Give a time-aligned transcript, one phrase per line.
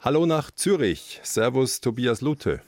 [0.00, 1.18] Hallo nach Zürich.
[1.24, 2.60] Servus Tobias Lute.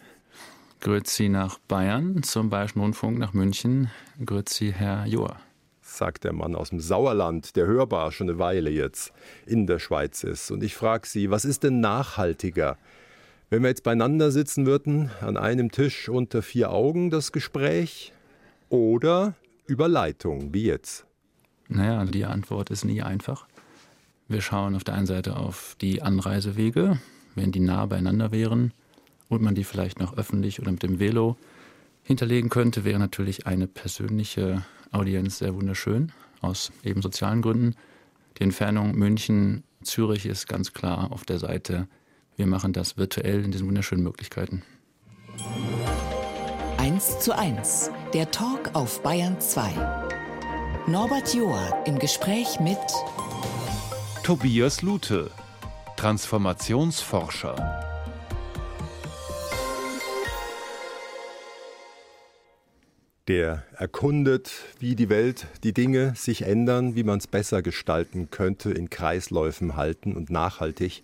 [0.80, 3.88] Grüezi nach Bayern, zum Bayerischen Rundfunk nach München.
[4.26, 5.36] Grüezi Herr Joa.
[5.80, 9.12] Sagt der Mann aus dem Sauerland, der hörbar schon eine Weile jetzt
[9.46, 10.50] in der Schweiz ist.
[10.50, 12.76] Und ich frage Sie, was ist denn nachhaltiger?
[13.48, 18.12] Wenn wir jetzt beieinander sitzen würden, an einem Tisch unter vier Augen das Gespräch
[18.70, 19.34] oder
[19.68, 21.06] über Leitung, wie jetzt?
[21.68, 23.46] Naja, die Antwort ist nie einfach.
[24.26, 26.98] Wir schauen auf der einen Seite auf die Anreisewege,
[27.34, 28.72] wenn die nah beieinander wären
[29.28, 31.36] und man die vielleicht noch öffentlich oder mit dem Velo
[32.02, 37.76] hinterlegen könnte, wäre natürlich eine persönliche Audienz sehr wunderschön, aus eben sozialen Gründen.
[38.38, 41.86] Die Entfernung München-Zürich ist ganz klar auf der Seite.
[42.36, 44.62] Wir machen das virtuell in diesen wunderschönen Möglichkeiten.
[46.78, 49.70] 1 zu 1, der Talk auf Bayern 2.
[50.86, 52.78] Norbert Joa im Gespräch mit
[54.24, 55.30] Tobias Lute,
[56.00, 57.56] Transformationsforscher.
[63.28, 68.70] Der erkundet, wie die Welt, die Dinge sich ändern, wie man es besser gestalten könnte,
[68.70, 71.02] in Kreisläufen halten und nachhaltig.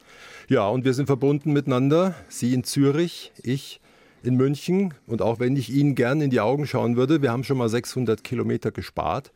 [0.49, 2.15] Ja, und wir sind verbunden miteinander.
[2.31, 3.83] Sie in Zürich, ich
[4.23, 4.95] in München.
[5.07, 7.69] Und auch wenn ich Ihnen gern in die Augen schauen würde, wir haben schon mal
[7.69, 9.31] 600 Kilometer gespart.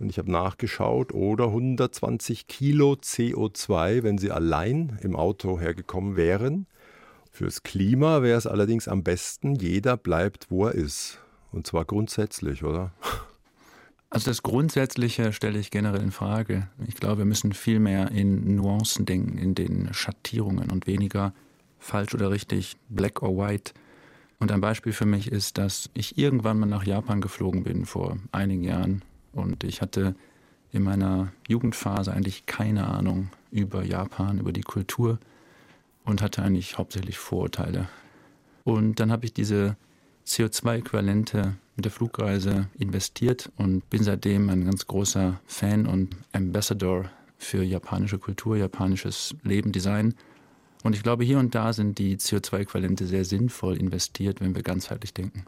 [0.00, 6.66] Und ich habe nachgeschaut, oder 120 Kilo CO2, wenn Sie allein im Auto hergekommen wären.
[7.30, 11.18] Fürs Klima wäre es allerdings am besten, jeder bleibt, wo er ist.
[11.52, 12.92] Und zwar grundsätzlich, oder?
[14.08, 16.68] Also das Grundsätzliche stelle ich generell in Frage.
[16.88, 21.32] Ich glaube, wir müssen viel mehr in Nuancen denken, in den Schattierungen und weniger
[21.78, 23.72] falsch oder richtig, black or white.
[24.38, 28.16] Und ein Beispiel für mich ist, dass ich irgendwann mal nach Japan geflogen bin vor
[28.32, 30.14] einigen Jahren und ich hatte
[30.72, 35.18] in meiner Jugendphase eigentlich keine Ahnung über Japan, über die Kultur
[36.04, 37.88] und hatte eigentlich hauptsächlich Vorurteile.
[38.64, 39.76] Und dann habe ich diese
[40.26, 47.62] CO2-Äquivalente mit der Flugreise investiert und bin seitdem ein ganz großer Fan und Ambassador für
[47.62, 50.14] japanische Kultur, japanisches Leben, Design.
[50.84, 55.14] Und ich glaube, hier und da sind die CO2-Äquivalente sehr sinnvoll investiert, wenn wir ganzheitlich
[55.14, 55.44] denken.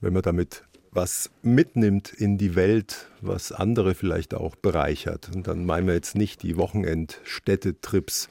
[0.00, 0.64] Wenn man damit
[0.94, 5.28] was mitnimmt in die Welt, was andere vielleicht auch bereichert.
[5.34, 8.28] Und dann meinen wir jetzt nicht die Wochenendstädtetrips.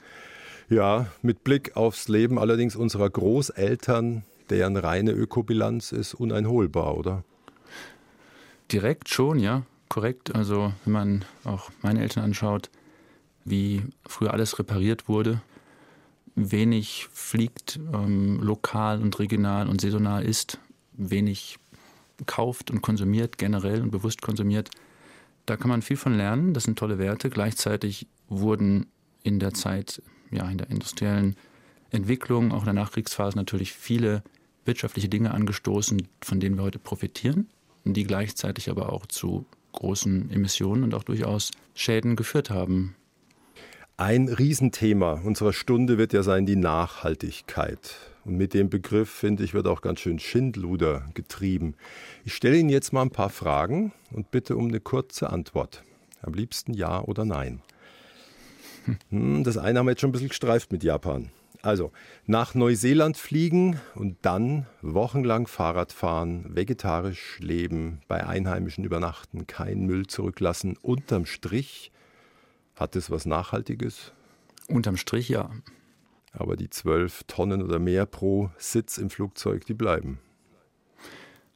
[0.70, 7.24] Ja, mit Blick aufs Leben allerdings unserer Großeltern, deren reine Ökobilanz ist uneinholbar, oder?
[8.72, 10.34] Direkt schon, ja, korrekt.
[10.34, 12.70] Also wenn man auch meine Eltern anschaut,
[13.44, 15.42] wie früher alles repariert wurde,
[16.36, 20.60] wenig fliegt, ähm, lokal und regional und saisonal ist,
[20.94, 21.58] wenig
[22.26, 24.70] kauft und konsumiert, generell und bewusst konsumiert.
[25.46, 27.30] Da kann man viel von lernen, das sind tolle Werte.
[27.30, 28.88] Gleichzeitig wurden
[29.24, 30.02] in der Zeit,
[30.32, 31.36] ja, in der industriellen
[31.90, 34.24] Entwicklung, auch in der Nachkriegsphase natürlich viele
[34.66, 37.50] wirtschaftliche Dinge angestoßen, von denen wir heute profitieren,
[37.84, 42.96] die gleichzeitig aber auch zu großen Emissionen und auch durchaus Schäden geführt haben.
[43.98, 47.96] Ein Riesenthema unserer Stunde wird ja sein die Nachhaltigkeit.
[48.26, 51.76] Und mit dem Begriff, finde ich, wird auch ganz schön Schindluder getrieben.
[52.24, 55.84] Ich stelle Ihnen jetzt mal ein paar Fragen und bitte um eine kurze Antwort.
[56.22, 57.62] Am liebsten ja oder nein.
[59.10, 61.32] Hm, das eine haben wir jetzt schon ein bisschen gestreift mit Japan.
[61.62, 61.94] Also,
[62.26, 70.08] nach Neuseeland fliegen und dann wochenlang Fahrrad fahren, vegetarisch leben, bei Einheimischen übernachten, keinen Müll
[70.08, 70.78] zurücklassen.
[70.82, 71.94] Unterm Strich
[72.76, 74.12] hat es was Nachhaltiges?
[74.68, 75.52] Unterm Strich ja.
[76.34, 80.20] Aber die zwölf Tonnen oder mehr pro Sitz im Flugzeug, die bleiben.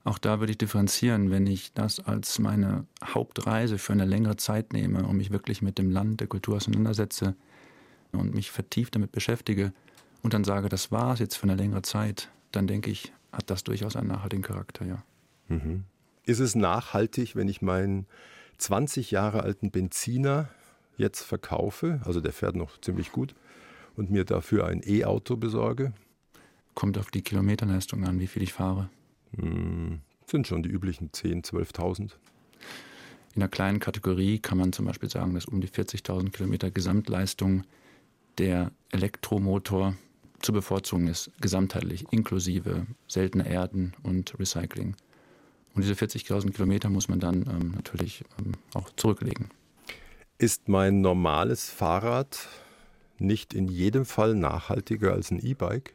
[0.04, 4.72] Auch da würde ich differenzieren, wenn ich das als meine Hauptreise für eine längere Zeit
[4.72, 7.36] nehme und mich wirklich mit dem Land, der Kultur auseinandersetze
[8.14, 9.74] und mich vertieft damit beschäftige
[10.24, 13.50] und dann sage, das war es jetzt für eine längere Zeit, dann denke ich, hat
[13.50, 15.04] das durchaus einen nachhaltigen Charakter, ja.
[15.50, 15.84] Mhm.
[16.24, 18.06] Ist es nachhaltig, wenn ich meinen
[18.60, 20.50] 20 Jahre alten Benziner
[20.96, 23.36] jetzt verkaufe, also der fährt noch ziemlich gut,
[23.98, 25.94] und mir dafür ein E-Auto besorge?
[26.74, 28.90] Kommt auf die Kilometerleistung an, wie viel ich fahre.
[29.36, 32.12] Hm, sind schon die üblichen 10.000, 12.000.
[33.36, 37.64] In einer kleinen Kategorie kann man zum Beispiel sagen, dass um die 40.000 Kilometer Gesamtleistung
[38.38, 39.96] der Elektromotor
[40.42, 44.96] zu bevorzugen ist, gesamtheitlich, inklusive seltene Erden und Recycling.
[45.74, 49.50] Und diese 40.000 Kilometer muss man dann ähm, natürlich ähm, auch zurücklegen.
[50.38, 52.48] Ist mein normales Fahrrad
[53.20, 55.94] nicht in jedem Fall nachhaltiger als ein E-Bike?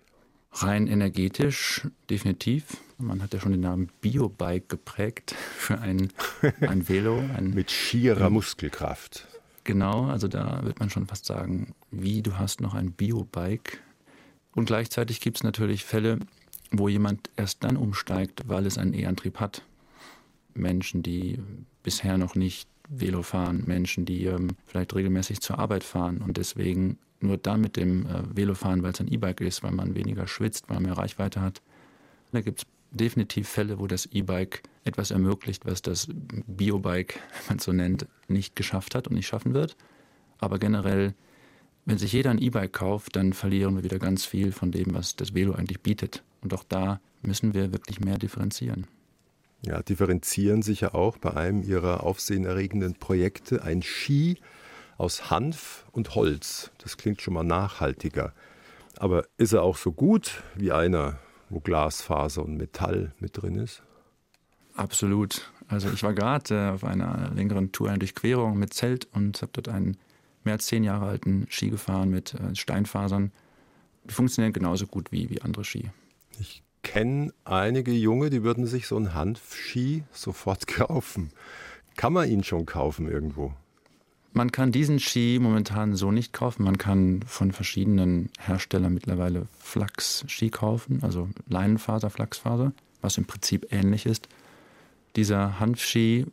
[0.54, 2.76] Rein energetisch definitiv.
[2.98, 6.12] Man hat ja schon den Namen Biobike geprägt für ein,
[6.60, 7.18] ein Velo.
[7.36, 9.26] Ein, Mit schierer ein, Muskelkraft.
[9.64, 13.78] Genau, also da wird man schon fast sagen, wie du hast noch ein Biobike.
[14.54, 16.18] Und gleichzeitig gibt es natürlich Fälle,
[16.70, 19.62] wo jemand erst dann umsteigt, weil es einen E-Antrieb hat.
[20.54, 21.38] Menschen, die
[21.82, 26.98] bisher noch nicht Velo fahren, Menschen, die ähm, vielleicht regelmäßig zur Arbeit fahren und deswegen
[27.22, 30.26] nur dann mit dem äh, Velo fahren, weil es ein E-Bike ist, weil man weniger
[30.26, 31.62] schwitzt, weil man mehr Reichweite hat.
[32.32, 36.08] Da gibt es definitiv Fälle, wo das E-Bike etwas ermöglicht, was das
[36.46, 39.76] Biobike, wenn man es so nennt, nicht geschafft hat und nicht schaffen wird.
[40.38, 41.14] Aber generell,
[41.84, 45.16] wenn sich jeder ein E-Bike kauft, dann verlieren wir wieder ganz viel von dem, was
[45.16, 46.22] das Velo eigentlich bietet.
[46.42, 48.86] Und auch da müssen wir wirklich mehr differenzieren.
[49.64, 54.38] Ja, differenzieren sich ja auch bei einem ihrer aufsehenerregenden Projekte ein Ski
[54.98, 56.70] aus Hanf und Holz.
[56.78, 58.32] Das klingt schon mal nachhaltiger.
[58.98, 61.18] Aber ist er auch so gut wie einer,
[61.48, 63.82] wo Glasfaser und Metall mit drin ist?
[64.74, 65.50] Absolut.
[65.68, 69.52] Also ich war gerade äh, auf einer längeren Tour, eine Durchquerung mit Zelt und habe
[69.52, 69.96] dort einen
[70.44, 73.32] mehr als zehn Jahre alten Ski gefahren mit äh, Steinfasern.
[74.04, 75.90] Die funktionieren genauso gut wie, wie andere Ski.
[76.40, 81.30] Ich kenne einige Junge, die würden sich so einen Hanfski sofort kaufen.
[81.96, 83.52] Kann man ihn schon kaufen irgendwo?
[84.34, 86.64] Man kann diesen Ski momentan so nicht kaufen.
[86.64, 94.06] Man kann von verschiedenen Herstellern mittlerweile Flachs-Ski kaufen, also Leinenfaser, Flachsfaser, was im Prinzip ähnlich
[94.06, 94.28] ist.
[95.16, 96.26] Dieser Hanfski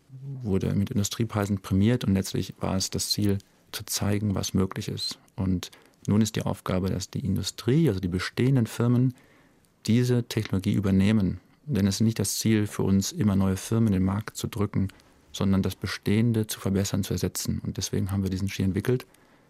[0.44, 3.40] wurde mit Industriepreisen prämiert und letztlich war es das Ziel,
[3.72, 5.19] zu zeigen, was möglich ist.
[5.36, 5.69] Und
[6.07, 9.13] nun ist die Aufgabe, dass die Industrie, also die bestehenden Firmen,
[9.86, 11.40] diese Technologie übernehmen.
[11.66, 14.48] Denn es ist nicht das Ziel für uns, immer neue Firmen in den Markt zu
[14.48, 14.88] drücken,
[15.31, 17.62] sondern das Bestehende zu verbessern, zu ersetzen.
[17.66, 19.06] Und deswegen haben wir diesen Ski entwickelt.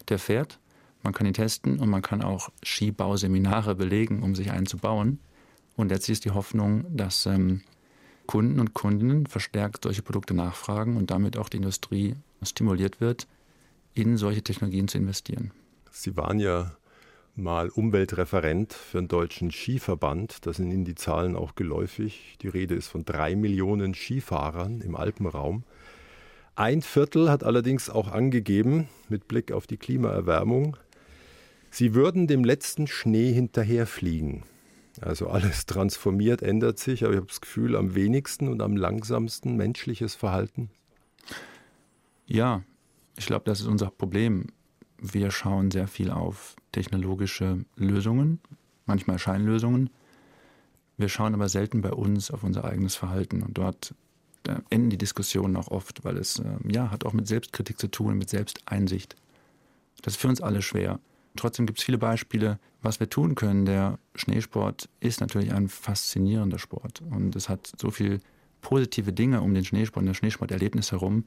[0.08, 0.58] Der fährt,
[1.02, 5.18] man kann ihn testen und man kann auch Skibauseminare belegen, um sich einen zu bauen.
[5.76, 7.62] Und letztlich ist die Hoffnung, dass ähm,
[8.26, 13.26] Kunden und Kundinnen verstärkt solche Produkte nachfragen und damit auch die Industrie stimuliert wird,
[13.94, 15.52] in solche Technologien zu investieren.
[15.90, 16.72] Sie waren ja
[17.34, 20.46] mal Umweltreferent für den deutschen Skiverband.
[20.46, 22.36] Da sind Ihnen die Zahlen auch geläufig.
[22.42, 25.64] Die Rede ist von drei Millionen Skifahrern im Alpenraum.
[26.56, 30.76] Ein Viertel hat allerdings auch angegeben, mit Blick auf die Klimaerwärmung,
[31.70, 34.42] sie würden dem letzten Schnee hinterherfliegen.
[35.00, 39.56] Also alles transformiert, ändert sich, aber ich habe das Gefühl, am wenigsten und am langsamsten
[39.56, 40.70] menschliches Verhalten.
[42.26, 42.62] Ja,
[43.16, 44.48] ich glaube, das ist unser Problem.
[45.00, 48.38] Wir schauen sehr viel auf technologische Lösungen,
[48.86, 49.90] manchmal Scheinlösungen.
[50.98, 53.42] Wir schauen aber selten bei uns auf unser eigenes Verhalten.
[53.42, 53.94] Und dort
[54.68, 58.18] enden die Diskussionen auch oft, weil es ähm, ja, hat auch mit Selbstkritik zu tun,
[58.18, 59.16] mit Selbsteinsicht.
[60.02, 60.98] Das ist für uns alle schwer.
[61.36, 63.64] Trotzdem gibt es viele Beispiele, was wir tun können.
[63.64, 68.20] Der Schneesport ist natürlich ein faszinierender Sport und es hat so viele
[68.60, 71.24] positive Dinge um den Schneesport und das Schneesporterlebnis herum,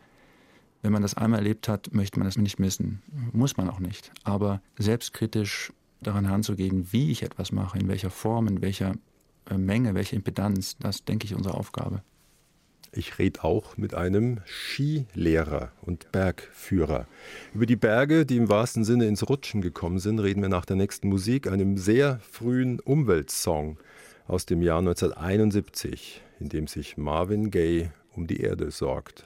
[0.83, 3.01] wenn man das einmal erlebt hat, möchte man das nicht missen.
[3.31, 4.11] Muss man auch nicht.
[4.23, 5.71] Aber selbstkritisch
[6.01, 8.93] daran heranzugehen, wie ich etwas mache, in welcher Form, in welcher
[9.49, 12.03] äh, Menge, welche Impedanz, das denke ich unsere Aufgabe.
[12.91, 17.07] Ich rede auch mit einem Skilehrer und Bergführer.
[17.53, 20.75] Über die Berge, die im wahrsten Sinne ins Rutschen gekommen sind, reden wir nach der
[20.75, 23.79] nächsten Musik, einem sehr frühen Umweltsong
[24.27, 29.25] aus dem Jahr 1971, in dem sich Marvin Gaye um die Erde sorgt.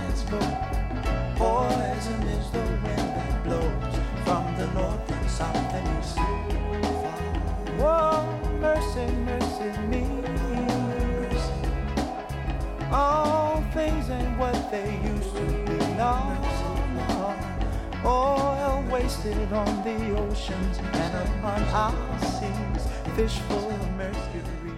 [18.91, 22.83] wasted on the oceans and upon our seas,
[23.15, 24.73] fish full of mercury.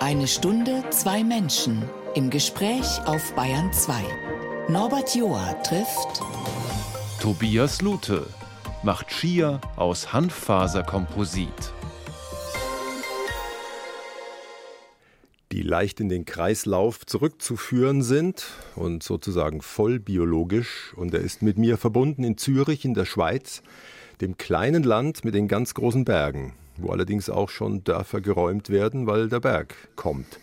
[0.00, 1.82] Eine Stunde, zwei Menschen
[2.14, 3.94] im Gespräch auf Bayern 2.
[4.68, 6.22] Norbert Joa trifft
[7.20, 8.26] Tobias Lute,
[8.84, 11.72] macht Skier aus Hanffaserkomposit.
[15.52, 20.92] die leicht in den Kreislauf zurückzuführen sind und sozusagen voll biologisch.
[20.96, 23.62] Und er ist mit mir verbunden in Zürich in der Schweiz,
[24.20, 29.06] dem kleinen Land mit den ganz großen Bergen, wo allerdings auch schon Dörfer geräumt werden,
[29.06, 30.40] weil der Berg kommt.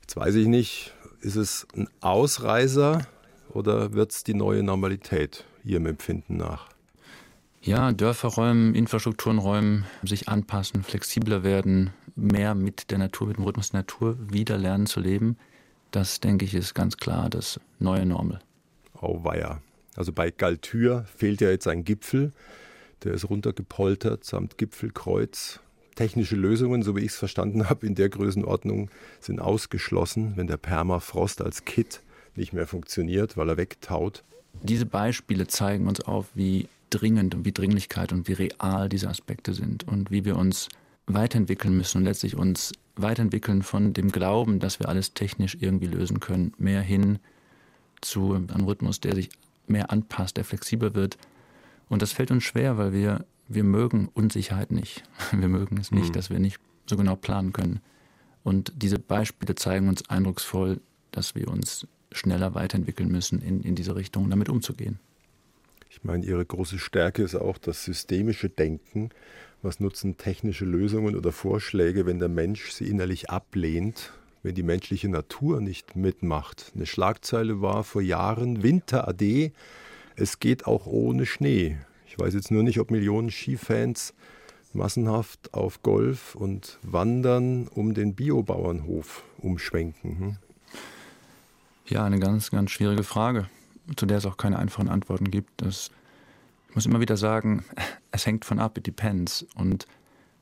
[0.00, 3.06] Jetzt weiß ich nicht, ist es ein Ausreißer
[3.50, 6.73] oder wird es die neue Normalität Ihrem Empfinden nach?
[7.64, 13.44] Ja, Dörfer räumen, Infrastrukturen räumen, sich anpassen, flexibler werden, mehr mit der Natur, mit dem
[13.44, 15.38] Rhythmus der Natur wieder lernen zu leben.
[15.90, 18.40] Das, denke ich, ist ganz klar das neue Normal.
[19.00, 19.62] Auweia.
[19.96, 22.32] Also bei Galtür fehlt ja jetzt ein Gipfel.
[23.02, 25.60] Der ist runtergepoltert samt Gipfelkreuz.
[25.94, 28.90] Technische Lösungen, so wie ich es verstanden habe, in der Größenordnung
[29.20, 32.02] sind ausgeschlossen, wenn der Permafrost als Kit
[32.36, 34.22] nicht mehr funktioniert, weil er wegtaut.
[34.62, 39.52] Diese Beispiele zeigen uns auf, wie dringend und wie Dringlichkeit und wie real diese Aspekte
[39.54, 40.68] sind und wie wir uns
[41.06, 46.20] weiterentwickeln müssen und letztlich uns weiterentwickeln von dem Glauben, dass wir alles technisch irgendwie lösen
[46.20, 47.18] können, mehr hin
[48.00, 49.30] zu einem Rhythmus, der sich
[49.66, 51.16] mehr anpasst, der flexibler wird.
[51.88, 55.02] Und das fällt uns schwer, weil wir, wir mögen Unsicherheit nicht.
[55.32, 56.12] Wir mögen es nicht, mhm.
[56.12, 57.80] dass wir nicht so genau planen können.
[58.42, 60.80] Und diese Beispiele zeigen uns eindrucksvoll,
[61.12, 65.00] dass wir uns schneller weiterentwickeln müssen in, in diese Richtung, damit umzugehen.
[65.96, 69.10] Ich meine, Ihre große Stärke ist auch das systemische Denken.
[69.62, 75.08] Was nutzen technische Lösungen oder Vorschläge, wenn der Mensch sie innerlich ablehnt, wenn die menschliche
[75.08, 76.72] Natur nicht mitmacht?
[76.74, 79.52] Eine Schlagzeile war vor Jahren Winter AD,
[80.16, 81.78] es geht auch ohne Schnee.
[82.08, 84.14] Ich weiß jetzt nur nicht, ob Millionen Skifans
[84.72, 90.18] massenhaft auf Golf und Wandern um den Biobauernhof umschwenken.
[90.18, 90.36] Hm?
[91.86, 93.48] Ja, eine ganz, ganz schwierige Frage,
[93.96, 95.50] zu der es auch keine einfachen Antworten gibt.
[95.62, 95.90] Das,
[96.68, 97.64] ich muss immer wieder sagen,
[98.10, 99.46] es hängt von ab, it depends.
[99.54, 99.86] Und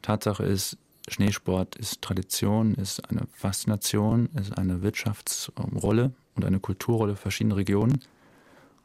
[0.02, 0.76] Tatsache ist,
[1.08, 8.00] Schneesport ist Tradition, ist eine Faszination, ist eine Wirtschaftsrolle und eine Kulturrolle verschiedener Regionen.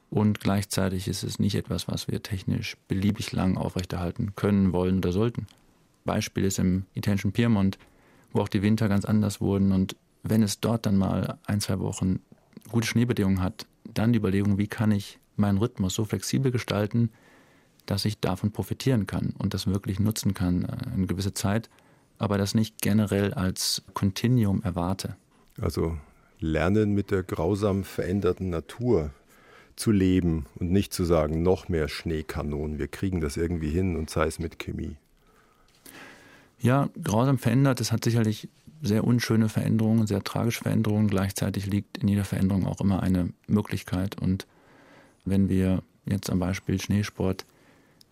[0.10, 5.12] Und gleichzeitig ist es nicht etwas, was wir technisch beliebig lang aufrechterhalten können, wollen oder
[5.12, 5.48] sollten.
[6.06, 7.78] Beispiel ist im italienischen Piemont,
[8.32, 9.74] wo auch die Winter ganz anders wurden.
[9.74, 12.20] Und wenn es dort dann mal ein, zwei Wochen
[12.70, 13.66] gute Schneebedingungen hat,
[13.98, 17.12] dann die Überlegung, wie kann ich meinen Rhythmus so flexibel gestalten,
[17.86, 21.70] dass ich davon profitieren kann und das wirklich nutzen kann äh, eine gewisse Zeit,
[22.18, 25.16] aber das nicht generell als Kontinuum erwarte.
[25.60, 25.98] Also
[26.40, 29.12] lernen mit der grausam veränderten Natur
[29.76, 34.10] zu leben und nicht zu sagen, noch mehr Schneekanonen, wir kriegen das irgendwie hin und
[34.10, 34.98] sei es mit Chemie.
[36.60, 38.50] Ja, grausam verändert, das hat sicherlich
[38.82, 41.08] sehr unschöne Veränderungen, sehr tragische Veränderungen.
[41.08, 44.20] Gleichzeitig liegt in jeder Veränderung auch immer eine Möglichkeit.
[44.22, 44.48] Und
[45.26, 47.46] wenn wir jetzt am Beispiel Schneesport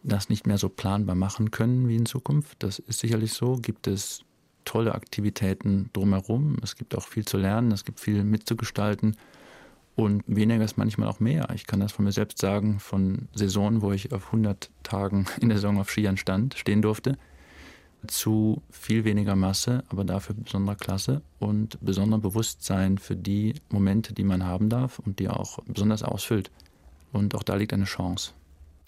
[0.03, 3.87] das nicht mehr so planbar machen können wie in Zukunft, das ist sicherlich so, gibt
[3.87, 4.23] es
[4.65, 6.57] tolle Aktivitäten drumherum.
[6.63, 9.15] Es gibt auch viel zu lernen, es gibt viel mitzugestalten.
[9.95, 11.47] Und weniger ist manchmal auch mehr.
[11.55, 15.49] Ich kann das von mir selbst sagen, von Saisonen, wo ich auf 100 Tagen in
[15.49, 17.17] der Saison auf Skiern stand, stehen durfte
[18.07, 24.23] zu viel weniger Masse, aber dafür besonderer Klasse und besonderem Bewusstsein für die Momente, die
[24.23, 26.51] man haben darf und die auch besonders ausfüllt.
[27.11, 28.31] Und auch da liegt eine Chance.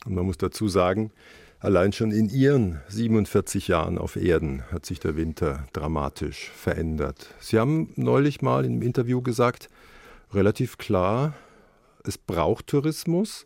[0.06, 1.12] Und man muss dazu sagen,
[1.60, 7.34] allein schon in Ihren 47 Jahren auf Erden hat sich der Winter dramatisch verändert.
[7.40, 9.70] Sie haben neulich mal im Interview gesagt,
[10.34, 11.34] relativ klar,
[12.04, 13.46] es braucht Tourismus.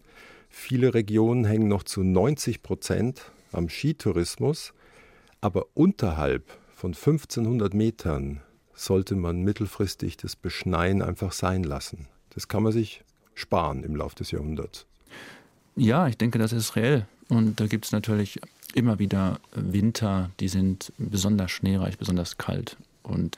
[0.50, 4.74] Viele Regionen hängen noch zu 90 Prozent am Skitourismus.
[5.42, 8.42] Aber unterhalb von 1500 Metern
[8.74, 12.08] sollte man mittelfristig das Beschneien einfach sein lassen.
[12.30, 14.86] Das kann man sich sparen im Laufe des Jahrhunderts.
[15.76, 17.08] Ja, ich denke, das ist reell.
[17.30, 18.40] Und da gibt es natürlich
[18.74, 22.78] immer wieder Winter, die sind besonders schneereich, besonders kalt.
[23.04, 23.38] Und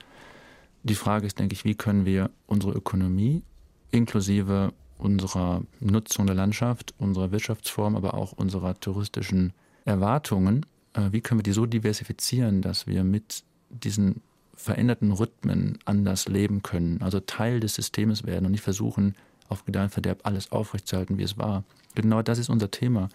[0.83, 3.43] die Frage ist, denke ich, wie können wir unsere Ökonomie
[3.91, 9.53] inklusive unserer Nutzung der Landschaft, unserer Wirtschaftsform, aber auch unserer touristischen
[9.85, 14.21] Erwartungen wie können wir die so diversifizieren, dass wir mit diesen
[14.55, 19.15] veränderten Rhythmen anders leben können, also Teil des Systems werden und nicht versuchen,
[19.49, 21.63] auf Gedeih und Verderb alles aufrechtzuerhalten, wie es war.
[21.95, 23.09] Genau das ist unser Thema.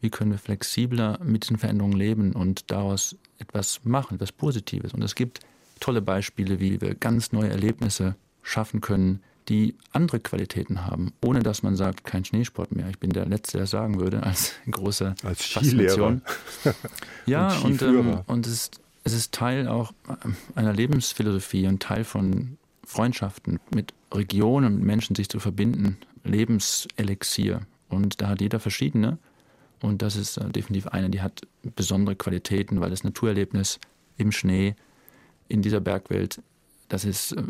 [0.00, 4.92] Wie können wir flexibler mit diesen Veränderungen leben und daraus etwas machen, etwas Positives?
[4.92, 5.40] Und es gibt
[5.80, 11.62] tolle Beispiele, wie wir ganz neue Erlebnisse schaffen können, die andere Qualitäten haben, ohne dass
[11.62, 12.88] man sagt, kein Schneesport mehr.
[12.88, 16.22] Ich bin der Letzte, der sagen würde, als große als Faszination.
[17.26, 19.92] ja, und, ähm, und es, ist, es ist Teil auch
[20.54, 22.56] einer Lebensphilosophie und Teil von
[22.86, 27.60] Freundschaften mit Regionen, mit Menschen sich zu verbinden, Lebenselixier.
[27.90, 29.18] Und da hat jeder verschiedene.
[29.82, 31.42] Und das ist äh, definitiv eine, die hat
[31.76, 33.80] besondere Qualitäten, weil das Naturerlebnis
[34.16, 34.76] im Schnee,
[35.48, 36.40] in dieser Bergwelt,
[36.88, 37.42] das ist äh,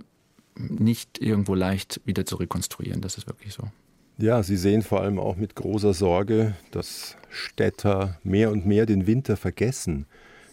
[0.57, 3.01] nicht irgendwo leicht wieder zu rekonstruieren.
[3.01, 3.65] Das ist wirklich so.
[4.19, 9.07] Ja, Sie sehen vor allem auch mit großer Sorge, dass Städter mehr und mehr den
[9.07, 10.07] Winter vergessen.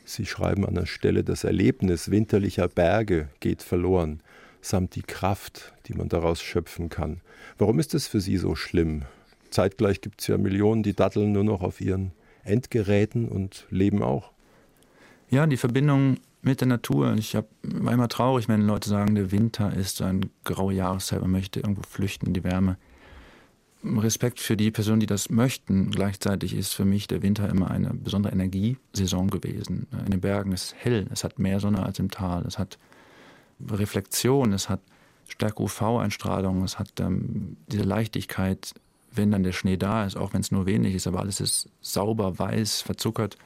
[0.05, 4.21] Sie schreiben an der Stelle, das Erlebnis winterlicher Berge geht verloren,
[4.61, 7.21] samt die Kraft, die man daraus schöpfen kann.
[7.57, 9.03] Warum ist es für Sie so schlimm?
[9.51, 12.11] Zeitgleich gibt es ja Millionen, die datteln nur noch auf ihren
[12.43, 14.31] Endgeräten und leben auch.
[15.29, 17.15] Ja, die Verbindung mit der Natur.
[17.17, 21.21] Ich hab, war immer traurig, wenn Leute sagen, der Winter ist so eine graue Jahreszeit,
[21.21, 22.77] man möchte irgendwo flüchten die Wärme.
[23.83, 25.89] Respekt für die Personen, die das möchten.
[25.89, 29.87] Gleichzeitig ist für mich der Winter immer eine besondere Energiesaison gewesen.
[30.05, 32.77] In den Bergen ist es hell, es hat mehr Sonne als im Tal, es hat
[33.69, 34.81] Reflexion, es hat
[35.27, 38.73] starke UV-Einstrahlung, es hat ähm, diese Leichtigkeit,
[39.13, 41.69] wenn dann der Schnee da ist, auch wenn es nur wenig ist, aber alles ist
[41.81, 43.37] sauber, weiß, verzuckert.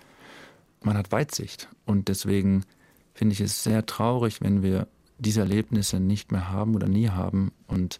[0.81, 2.65] Man hat Weitsicht und deswegen
[3.13, 7.51] finde ich es sehr traurig, wenn wir diese Erlebnisse nicht mehr haben oder nie haben
[7.67, 7.99] und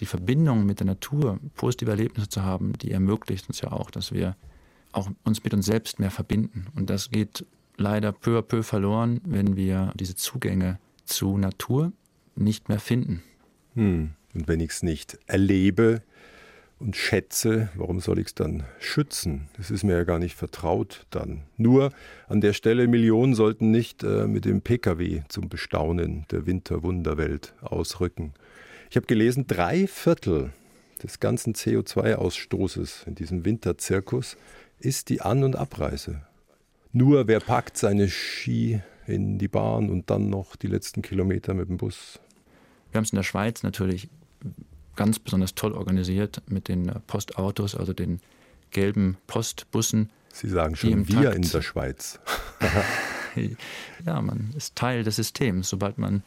[0.00, 4.12] die Verbindung mit der Natur, positive Erlebnisse zu haben, die ermöglicht uns ja auch, dass
[4.12, 4.36] wir
[4.92, 6.66] auch uns mit uns selbst mehr verbinden.
[6.74, 11.92] Und das geht leider peu à peu verloren, wenn wir diese Zugänge zu Natur
[12.36, 13.22] nicht mehr finden.
[13.74, 14.12] Hm.
[14.34, 16.02] Und wenn ich es nicht erlebe
[16.82, 19.48] und schätze, warum soll ich es dann schützen?
[19.56, 21.42] Das ist mir ja gar nicht vertraut dann.
[21.56, 21.92] Nur
[22.28, 28.34] an der Stelle, Millionen sollten nicht äh, mit dem Pkw zum Bestaunen der Winterwunderwelt ausrücken.
[28.90, 30.52] Ich habe gelesen, drei Viertel
[31.02, 34.36] des ganzen CO2-Ausstoßes in diesem Winterzirkus
[34.80, 36.22] ist die An- und Abreise.
[36.92, 41.68] Nur wer packt seine Ski in die Bahn und dann noch die letzten Kilometer mit
[41.68, 42.18] dem Bus?
[42.90, 44.08] Wir haben es in der Schweiz natürlich
[44.96, 48.20] ganz besonders toll organisiert mit den äh, Postautos, also den
[48.70, 50.10] gelben Postbussen.
[50.32, 52.18] Sie sagen schon wir Takt in der Schweiz.
[54.06, 55.68] ja, man ist Teil des Systems.
[55.68, 56.22] Sobald man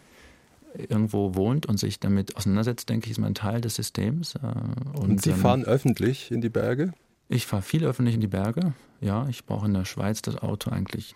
[0.77, 4.35] irgendwo wohnt und sich damit auseinandersetzt, denke ich, ist man Teil des Systems.
[4.35, 6.93] Äh, und, und Sie ähm, fahren öffentlich in die Berge?
[7.27, 8.73] Ich fahre viel öffentlich in die Berge.
[9.01, 11.15] Ja, ich brauche in der Schweiz das Auto eigentlich,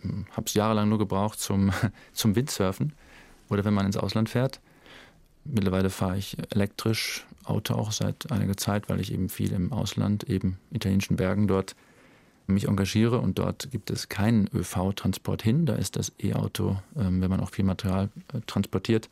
[0.00, 1.70] hm, habe es jahrelang nur gebraucht zum,
[2.12, 2.92] zum Windsurfen
[3.48, 4.60] oder wenn man ins Ausland fährt.
[5.44, 10.24] Mittlerweile fahre ich elektrisch Auto auch seit einiger Zeit, weil ich eben viel im Ausland,
[10.24, 11.74] eben italienischen Bergen dort
[12.46, 15.66] mich engagiere und dort gibt es keinen ÖV-Transport hin.
[15.66, 19.10] Da ist das E-Auto, ähm, wenn man auch viel Material äh, transportiert,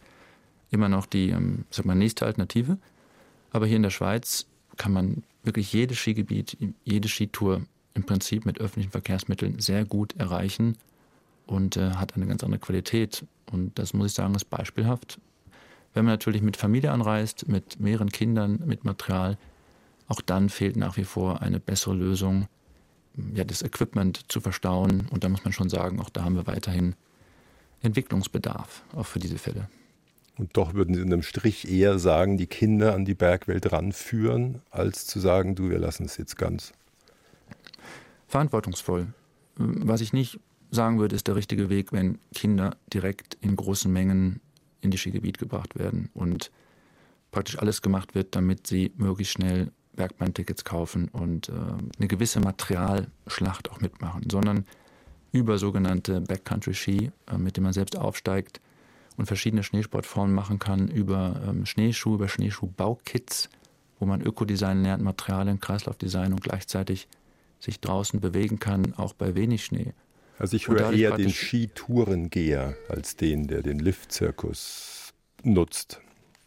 [0.70, 2.78] immer noch die ähm, sag mal, nächste Alternative.
[3.50, 7.62] Aber hier in der Schweiz kann man wirklich jedes Skigebiet, jede Skitour
[7.94, 10.76] im Prinzip mit öffentlichen Verkehrsmitteln sehr gut erreichen
[11.46, 13.24] und äh, hat eine ganz andere Qualität.
[13.50, 15.18] Und das muss ich sagen, ist beispielhaft.
[15.96, 19.38] Wenn man natürlich mit Familie anreist, mit mehreren Kindern, mit Material,
[20.08, 22.48] auch dann fehlt nach wie vor eine bessere Lösung
[23.32, 25.08] ja, das Equipment zu verstauen.
[25.10, 26.96] Und da muss man schon sagen, auch da haben wir weiterhin
[27.80, 29.70] Entwicklungsbedarf, auch für diese Fälle.
[30.36, 35.06] Und doch würden Sie unterm Strich eher sagen, die Kinder an die Bergwelt ranführen, als
[35.06, 36.74] zu sagen, du, wir lassen es jetzt ganz.
[38.26, 39.06] Verantwortungsvoll.
[39.56, 44.40] Was ich nicht sagen würde, ist der richtige Weg, wenn Kinder direkt in großen Mengen
[44.80, 46.50] in die Skigebiet gebracht werden und
[47.30, 53.70] praktisch alles gemacht wird, damit sie möglichst schnell Bergbahntickets kaufen und äh, eine gewisse Materialschlacht
[53.70, 54.66] auch mitmachen, sondern
[55.32, 58.60] über sogenannte Backcountry-Ski, äh, mit denen man selbst aufsteigt
[59.16, 63.48] und verschiedene Schneesportformen machen kann, über ähm, Schneeschuh, über Schneeschuhbaukits,
[63.98, 67.08] wo man Ökodesign lernt, Materialien, Kreislaufdesign und gleichzeitig
[67.58, 69.94] sich draußen bewegen kann, auch bei wenig Schnee.
[70.38, 76.00] Also ich höre eher den Skitourengeher als den, der den Liftzirkus nutzt.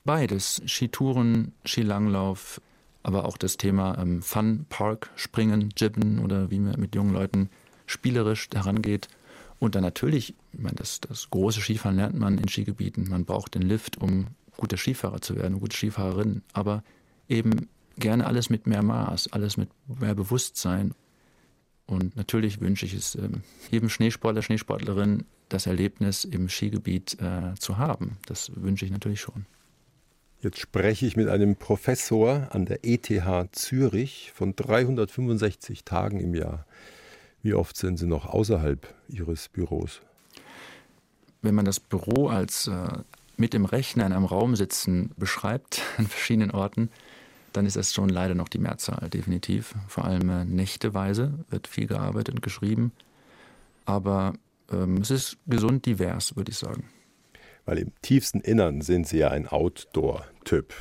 [0.05, 0.61] Beides.
[0.65, 2.61] Skitouren, Skilanglauf,
[3.03, 7.49] aber auch das Thema ähm, Fun, Park, Springen, Jibben oder wie man mit jungen Leuten
[7.85, 9.07] spielerisch herangeht.
[9.59, 13.09] Und dann natürlich, ich meine, das, das große Skifahren lernt man in Skigebieten.
[13.09, 16.43] Man braucht den Lift, um guter Skifahrer zu werden, gute Skifahrerin.
[16.53, 16.83] Aber
[17.27, 20.93] eben gerne alles mit mehr Maß, alles mit mehr Bewusstsein.
[21.89, 27.79] Und natürlich wünsche ich es ähm, jedem Schneesportler, Schneesportlerin, das Erlebnis im Skigebiet äh, zu
[27.79, 28.17] haben.
[28.27, 29.47] Das wünsche ich natürlich schon.
[30.39, 33.09] Jetzt spreche ich mit einem Professor an der ETH
[33.53, 36.67] Zürich von 365 Tagen im Jahr.
[37.41, 40.01] Wie oft sind Sie noch außerhalb Ihres Büros?
[41.41, 42.99] Wenn man das Büro als äh,
[43.35, 46.91] mit dem Rechner in einem Raum sitzen beschreibt, an verschiedenen Orten,
[47.53, 49.75] dann ist das schon leider noch die Mehrzahl, definitiv.
[49.87, 52.91] Vor allem äh, nächteweise wird viel gearbeitet und geschrieben.
[53.85, 54.33] Aber
[54.71, 56.85] ähm, es ist gesund divers, würde ich sagen
[57.69, 60.73] weil im tiefsten Innern sind Sie ja ein Outdoor-Typ.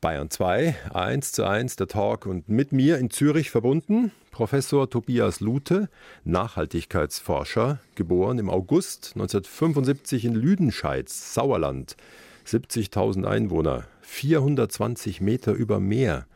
[0.00, 5.38] Bayern 2, 1 zu 1 der Talk und mit mir in Zürich verbunden Professor Tobias
[5.38, 5.88] Lute,
[6.24, 11.96] Nachhaltigkeitsforscher, geboren im August 1975 in Lüdenscheid, Sauerland.
[12.44, 16.26] 70.000 Einwohner, 420 Meter über Meer.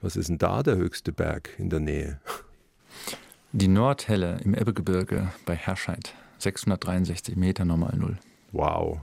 [0.00, 2.20] Was ist denn da der höchste Berg in der Nähe?
[3.52, 8.18] Die Nordhelle im Ebbegebirge bei Herscheid, 663 Meter normal Null.
[8.52, 9.00] Wow.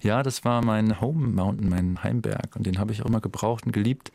[0.00, 2.54] Ja, das war mein Home Mountain, mein Heimberg.
[2.54, 4.12] Und den habe ich auch immer gebraucht und geliebt,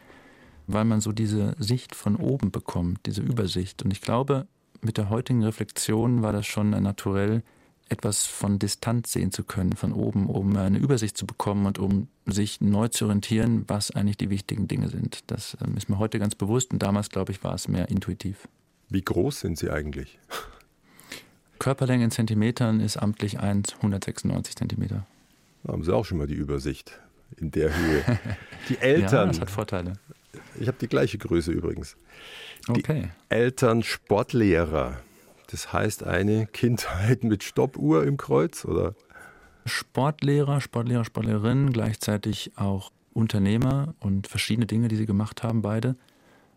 [0.67, 3.83] weil man so diese Sicht von oben bekommt, diese Übersicht.
[3.83, 4.47] Und ich glaube,
[4.81, 7.43] mit der heutigen Reflexion war das schon naturell
[7.89, 12.07] etwas von Distanz sehen zu können, von oben, um eine Übersicht zu bekommen und um
[12.25, 15.19] sich neu zu orientieren, was eigentlich die wichtigen Dinge sind.
[15.27, 18.47] Das ähm, ist mir heute ganz bewusst und damals, glaube ich, war es mehr intuitiv.
[18.89, 20.17] Wie groß sind Sie eigentlich?
[21.59, 25.05] Körperlänge in Zentimetern ist amtlich 196 Zentimeter.
[25.63, 26.99] Da haben Sie auch schon mal die Übersicht
[27.37, 28.03] in der Höhe.
[28.69, 29.11] Die Eltern.
[29.11, 29.93] ja, das hat Vorteile.
[30.59, 31.95] Ich habe die gleiche Größe übrigens.
[32.67, 33.09] Die Okay.
[33.29, 34.99] Eltern Sportlehrer.
[35.47, 38.95] Das heißt eine Kindheit mit Stoppuhr im Kreuz, oder?
[39.65, 45.95] Sportlehrer, Sportlehrer, Sportlerin, gleichzeitig auch Unternehmer und verschiedene Dinge, die sie gemacht haben, beide.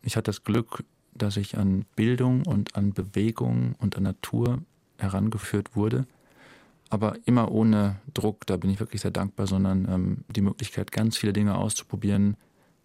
[0.02, 4.62] Ich hatte das Glück, dass ich an Bildung und an Bewegung und an Natur
[4.98, 6.06] herangeführt wurde,
[6.88, 11.16] aber immer ohne Druck, da bin ich wirklich sehr dankbar, sondern ähm, die Möglichkeit, ganz
[11.16, 12.36] viele Dinge auszuprobieren,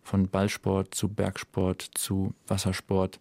[0.03, 3.19] von Ballsport zu Bergsport zu Wassersport,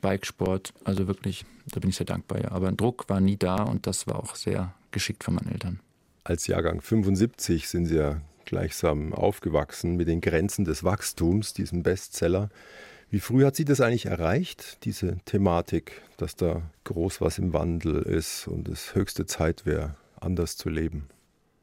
[0.00, 2.50] Bikesport, also wirklich, da bin ich sehr dankbar, ja.
[2.50, 5.80] Aber ein Druck war nie da und das war auch sehr geschickt von meinen Eltern.
[6.24, 12.48] Als Jahrgang 75 sind Sie ja gleichsam aufgewachsen mit den Grenzen des Wachstums, diesem Bestseller.
[13.10, 18.02] Wie früh hat Sie das eigentlich erreicht, diese Thematik, dass da groß was im Wandel
[18.02, 21.08] ist und es höchste Zeit wäre, anders zu leben?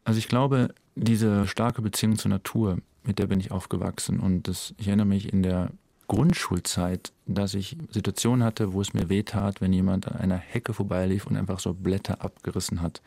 [0.04, 4.20] Also ich glaube, diese starke Beziehung zur Natur, mit der bin ich aufgewachsen.
[4.20, 5.72] Und das, ich erinnere mich in der
[6.08, 11.26] Grundschulzeit, dass ich Situationen hatte, wo es mir wehtat, wenn jemand an einer Hecke vorbeilief
[11.28, 13.02] und einfach so Blätter abgerissen hat.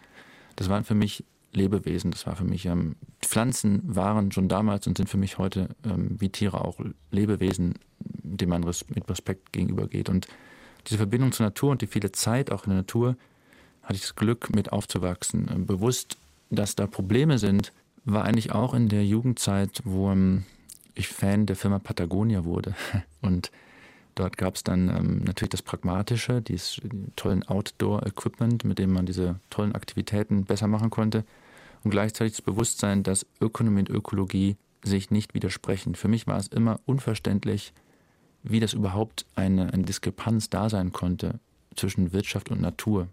[0.56, 4.96] Das waren für mich Lebewesen, das war für mich, ähm, Pflanzen waren schon damals und
[4.96, 6.78] sind für mich heute ähm, wie Tiere auch
[7.10, 10.08] Lebewesen, denen man res mit Respekt gegenübergeht.
[10.08, 10.28] Und
[10.86, 13.16] diese Verbindung zur Natur und die viele Zeit auch in der Natur,
[13.82, 15.48] hatte ich das Glück, mit aufzuwachsen.
[15.50, 16.18] Ähm, bewusst,
[16.50, 17.72] dass da Probleme sind,
[18.04, 20.44] war eigentlich auch in der Jugendzeit, wo ähm,
[20.98, 22.74] ich Fan der Firma Patagonia wurde.
[23.22, 23.50] Und
[24.14, 26.80] dort gab es dann ähm, natürlich das Pragmatische, dieses
[27.16, 31.24] tollen Outdoor-Equipment, mit dem man diese tollen Aktivitäten besser machen konnte.
[31.84, 35.94] Und gleichzeitig das Bewusstsein, dass Ökonomie und Ökologie sich nicht widersprechen.
[35.94, 37.72] Für mich war es immer unverständlich,
[38.42, 41.38] wie das überhaupt eine, eine Diskrepanz da sein konnte
[41.76, 43.08] zwischen Wirtschaft und Natur.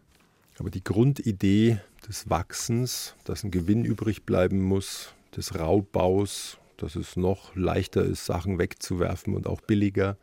[0.58, 7.16] Aber die Grundidee des Wachsens, dass ein Gewinn übrig bleiben muss, des Raubbaus, dass es
[7.16, 10.18] noch leichter ist, Sachen wegzuwerfen und auch billiger,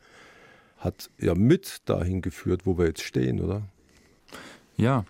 [0.79, 3.63] hat ja mit dahin geführt, wo wir jetzt stehen, oder?
[4.77, 5.05] Ja,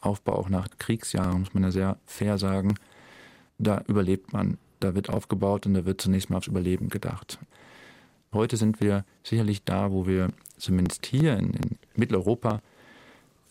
[0.00, 2.74] Aufbau auch nach Kriegsjahren, muss man ja sehr fair sagen.
[3.58, 7.38] Da überlebt man, da wird aufgebaut und da wird zunächst mal aufs Überleben gedacht.
[8.32, 12.62] Heute sind wir sicherlich da, wo wir zumindest hier in, in Mitteleuropa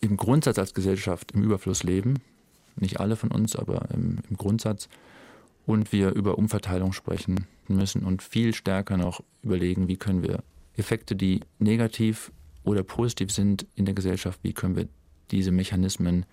[0.02, 2.16] im Grundsatz als Gesellschaft im Überfluss leben.
[2.76, 4.90] Nicht alle von uns, aber im, im Grundsatz.
[5.72, 10.44] Und wir über Umverteilung sprechen müssen und viel stärker noch überlegen, wie können wir
[10.76, 12.34] Effekte, die negativ
[12.66, 14.90] oder positiv sind in der Gesellschaft, wie können wir
[15.32, 16.26] diese Mechanismen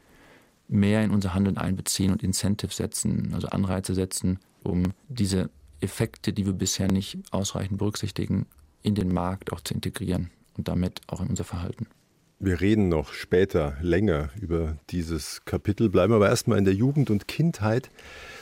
[0.67, 6.45] mehr in unser Handeln einbeziehen und Incentives setzen, also Anreize setzen, um diese Effekte, die
[6.45, 8.47] wir bisher nicht ausreichend berücksichtigen,
[8.83, 11.87] in den Markt auch zu integrieren und damit auch in unser Verhalten.
[12.41, 17.29] Wir reden noch später länger über dieses Kapitel, bleiben aber erstmal in der Jugend und
[17.29, 17.89] Kindheit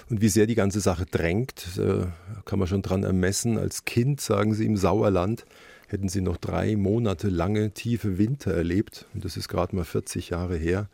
[0.08, 2.06] und wie sehr die ganze Sache drängt, äh,
[2.44, 3.58] kann man schon dran ermessen.
[3.58, 5.44] Als Kind, sagen Sie, im Sauerland
[5.88, 10.30] hätten Sie noch drei Monate lange tiefe Winter erlebt und das ist gerade mal 40
[10.30, 10.88] Jahre her.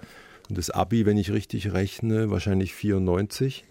[0.48, 3.64] Und das Abi, wenn ich richtig rechne, wahrscheinlich 94.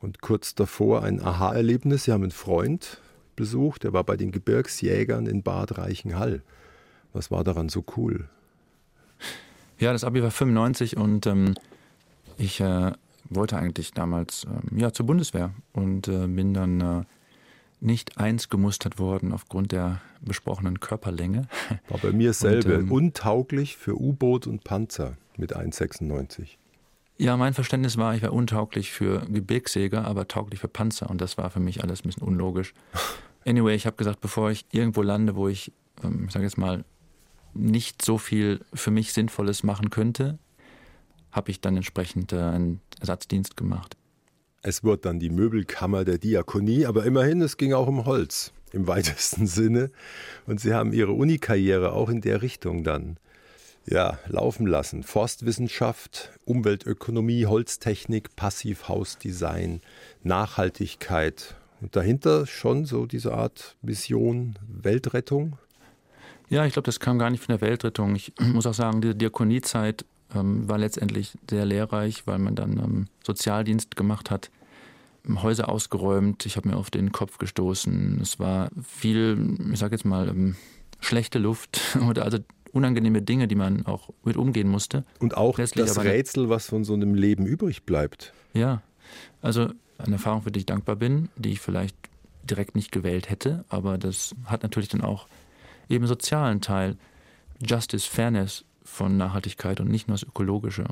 [0.00, 2.04] Und kurz davor ein Aha-Erlebnis.
[2.04, 3.00] Sie haben einen Freund
[3.34, 6.42] besucht, der war bei den Gebirgsjägern in Bad Reichenhall.
[7.12, 8.28] Was war daran so cool?
[9.78, 11.54] Ja, das Abi war 95 und ähm,
[12.38, 12.92] ich äh,
[13.30, 17.04] wollte eigentlich damals ähm, ja, zur Bundeswehr und äh, bin dann äh,
[17.80, 21.48] nicht eins gemustert worden aufgrund der besprochenen Körperlänge.
[21.88, 22.78] War bei mir selbe.
[22.78, 26.56] Und, ähm, Untauglich für U-Boot und Panzer mit 1,96.
[27.18, 31.38] Ja, mein Verständnis war, ich wäre untauglich für Gebirgsjäger, aber tauglich für Panzer und das
[31.38, 32.74] war für mich alles ein bisschen unlogisch.
[33.48, 35.70] Anyway, ich habe gesagt, bevor ich irgendwo lande, wo ich,
[36.02, 36.84] ähm, ich sage jetzt mal,
[37.54, 40.40] nicht so viel für mich Sinnvolles machen könnte,
[41.36, 43.96] habe ich dann entsprechend äh, einen Ersatzdienst gemacht.
[44.62, 48.86] Es wurde dann die Möbelkammer der Diakonie, aber immerhin, es ging auch um Holz im
[48.88, 49.90] weitesten Sinne.
[50.46, 53.18] Und Sie haben Ihre Unikarriere auch in der Richtung dann
[53.88, 55.04] ja, laufen lassen.
[55.04, 59.80] Forstwissenschaft, Umweltökonomie, Holztechnik, Passivhausdesign,
[60.24, 61.54] Nachhaltigkeit.
[61.80, 65.58] Und dahinter schon so diese Art Mission Weltrettung.
[66.48, 68.16] Ja, ich glaube, das kam gar nicht von der Weltrettung.
[68.16, 73.06] Ich muss auch sagen, diese Diakoniezeit ähm, war letztendlich sehr lehrreich, weil man dann ähm,
[73.24, 74.50] Sozialdienst gemacht hat,
[75.28, 76.46] Häuser ausgeräumt.
[76.46, 78.20] Ich habe mir auf den Kopf gestoßen.
[78.20, 80.56] Es war viel, ich sage jetzt mal, ähm,
[81.00, 82.38] schlechte Luft oder also
[82.72, 85.04] unangenehme Dinge, die man auch mit umgehen musste.
[85.18, 88.32] Und auch Letztlich das Rätsel, was von so einem Leben übrig bleibt.
[88.52, 88.82] Ja,
[89.40, 91.96] also eine Erfahrung, für die ich dankbar bin, die ich vielleicht
[92.44, 95.26] direkt nicht gewählt hätte, aber das hat natürlich dann auch
[95.88, 96.96] eben sozialen Teil,
[97.66, 100.84] Justice, Fairness von Nachhaltigkeit und nicht nur das Ökologische,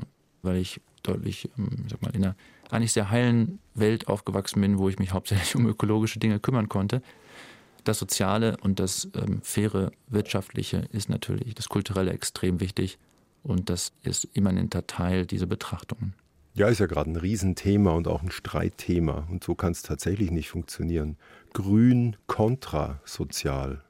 [0.43, 2.35] weil ich deutlich, ähm, ich sag mal, in einer
[2.71, 7.01] eigentlich sehr heilen Welt aufgewachsen bin, wo ich mich hauptsächlich um ökologische Dinge kümmern konnte.
[7.83, 12.97] Das Soziale und das ähm, faire Wirtschaftliche ist natürlich, das Kulturelle extrem wichtig
[13.43, 16.15] und das ist immanenter Teil dieser Betrachtungen.
[16.55, 19.27] Ja, ist ja gerade ein Riesenthema und auch ein Streitthema.
[19.29, 21.17] Und so kann es tatsächlich nicht funktionieren.
[21.53, 23.81] Grün kontra sozial.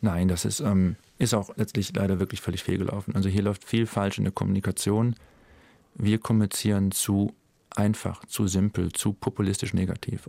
[0.00, 3.14] Nein, das ist, ähm, ist auch letztlich leider wirklich völlig fehlgelaufen.
[3.14, 5.16] Also hier läuft viel falsch in der Kommunikation.
[5.94, 7.34] Wir kommunizieren zu
[7.74, 10.28] einfach, zu simpel, zu populistisch negativ.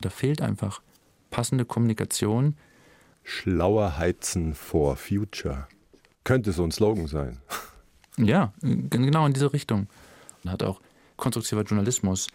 [0.00, 0.82] Da fehlt einfach
[1.30, 2.56] passende Kommunikation.
[3.22, 5.68] Schlauer heizen for future.
[6.24, 7.40] Könnte so ein Slogan sein.
[8.18, 9.88] Ja, genau in diese Richtung.
[10.42, 10.80] Und hat auch
[11.18, 12.28] konstruktiver Journalismus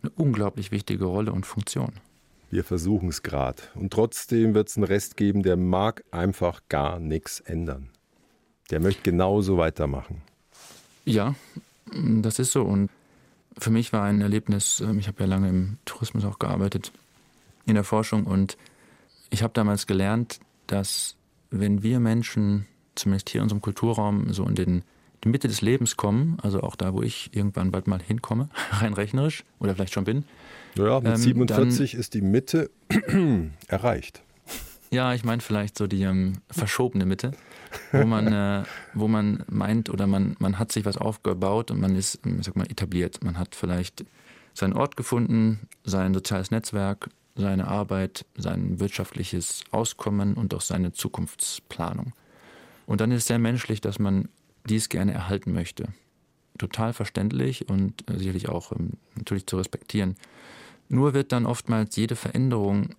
[0.00, 1.92] eine unglaublich wichtige Rolle und Funktion.
[2.50, 3.62] Wir versuchen es gerade.
[3.74, 7.90] Und trotzdem wird es einen Rest geben, der mag einfach gar nichts ändern.
[8.70, 10.22] Der möchte genauso weitermachen.
[11.04, 11.34] Ja,
[11.92, 12.62] das ist so.
[12.62, 12.90] Und
[13.58, 16.92] für mich war ein Erlebnis, ähm, ich habe ja lange im Tourismus auch gearbeitet,
[17.66, 18.24] in der Forschung.
[18.24, 18.56] Und
[19.30, 21.16] ich habe damals gelernt, dass
[21.50, 24.82] wenn wir Menschen, zumindest hier in unserem Kulturraum, so in den,
[25.24, 28.94] die Mitte des Lebens kommen, also auch da, wo ich irgendwann bald mal hinkomme, rein
[28.94, 30.24] rechnerisch oder vielleicht schon bin.
[30.76, 32.70] Ja, mit Ähm, 47 ist die Mitte
[33.68, 34.22] erreicht.
[34.90, 37.32] Ja, ich meine vielleicht so die ähm, verschobene Mitte,
[37.92, 41.94] wo man, äh, wo man meint oder man, man hat sich was aufgebaut und man
[41.94, 43.22] ist, ähm, sag mal, etabliert.
[43.22, 44.06] Man hat vielleicht
[44.54, 52.12] seinen Ort gefunden, sein soziales Netzwerk, seine Arbeit, sein wirtschaftliches Auskommen und auch seine Zukunftsplanung.
[52.86, 54.28] Und dann ist es sehr menschlich, dass man
[54.68, 55.88] dies gerne erhalten möchte.
[56.58, 60.16] Total verständlich und äh, sicherlich auch ähm, natürlich zu respektieren.
[60.88, 62.94] Nur wird dann oftmals jede Veränderung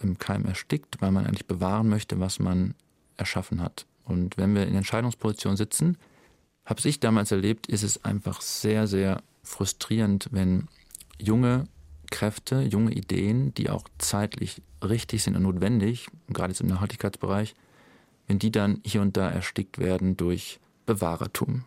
[0.00, 2.74] im Keim erstickt, weil man eigentlich bewahren möchte, was man
[3.16, 3.86] erschaffen hat.
[4.04, 5.98] Und wenn wir in Entscheidungsposition sitzen,
[6.64, 10.68] habe ich damals erlebt, ist es einfach sehr, sehr frustrierend, wenn
[11.18, 11.66] junge
[12.10, 17.54] Kräfte, junge Ideen, die auch zeitlich richtig sind und notwendig, gerade jetzt im Nachhaltigkeitsbereich,
[18.26, 21.64] wenn die dann hier und da erstickt werden durch Bewahrertum.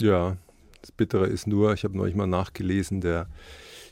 [0.00, 0.36] Ja,
[0.80, 3.26] das Bittere ist nur, ich habe neulich mal nachgelesen, der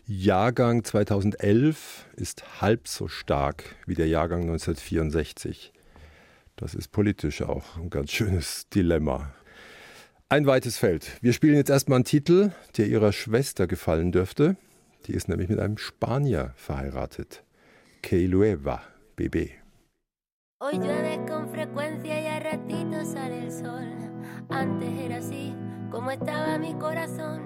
[0.07, 5.73] Jahrgang 2011 ist halb so stark wie der Jahrgang 1964.
[6.55, 9.35] Das ist politisch auch ein ganz schönes Dilemma.
[10.29, 11.19] Ein weites Feld.
[11.21, 14.57] Wir spielen jetzt erstmal einen Titel, der ihrer Schwester gefallen dürfte.
[15.07, 17.43] Die ist nämlich mit einem Spanier verheiratet.
[18.03, 18.83] Que lueva,
[19.17, 19.51] Bebé.
[20.63, 24.04] Hoy llueve con frecuencia y a ratitos sale el sol.
[24.51, 25.55] Antes era así
[25.91, 27.43] como estaba mi corazón.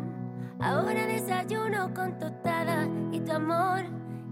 [0.60, 3.84] Ahora desayuno con tostada y tu amor.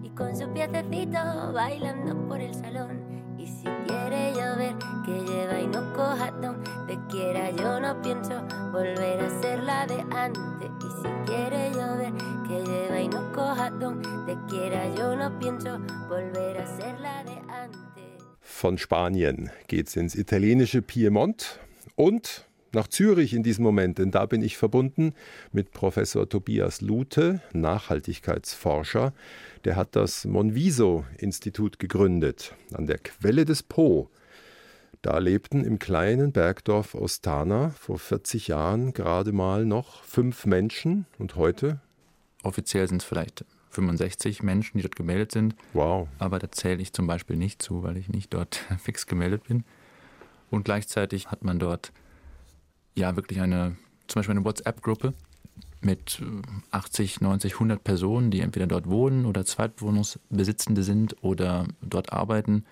[0.02, 3.37] Y con su piececito bailando por el salón.
[3.38, 4.74] Y si quiere llover,
[5.05, 7.50] que lleva y no coja donde quiera.
[7.50, 10.70] Yo no pienso volver a ser la de antes.
[10.81, 12.12] Y si quiere llover,
[12.48, 14.94] que lleva y no coja donde quiera.
[14.94, 17.87] Yo no pienso volver a ser la de antes.
[18.62, 21.61] Von Spanien geht's ins italienische Piemont
[21.96, 25.14] und nach Zürich in diesem Moment, denn da bin ich verbunden
[25.52, 29.12] mit Professor Tobias Lute, Nachhaltigkeitsforscher.
[29.64, 34.11] Der hat das Monviso-Institut gegründet an der Quelle des Po.
[35.02, 41.37] Da lebten im kleinen Bergdorf Ostana vor 40 Jahren gerade mal noch fünf Menschen und
[41.37, 41.81] heute,
[42.42, 45.55] Offiziell sind es vielleicht 65 Menschen, die dort gemeldet sind.
[45.72, 49.44] wow, aber da zähle ich zum Beispiel nicht zu, weil ich nicht dort fix gemeldet
[49.48, 49.64] bin.
[50.50, 51.92] Und gleichzeitig hat man dort
[52.97, 53.77] ja wirklich eine,
[54.09, 55.15] zum Beispiel eine WhatsApp-Gruppe
[55.81, 62.13] mit äh, 80, 90, 100 Personen, die entweder dort wohnen oder Zweitwohnungsbesitzende sind oder dort
[62.13, 62.65] arbeiten.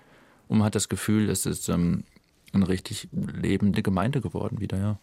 [0.47, 2.03] Und man hat das Gefühl, es ist ähm,
[2.53, 4.99] eine richtig lebende Gemeinde geworden wieder, ja.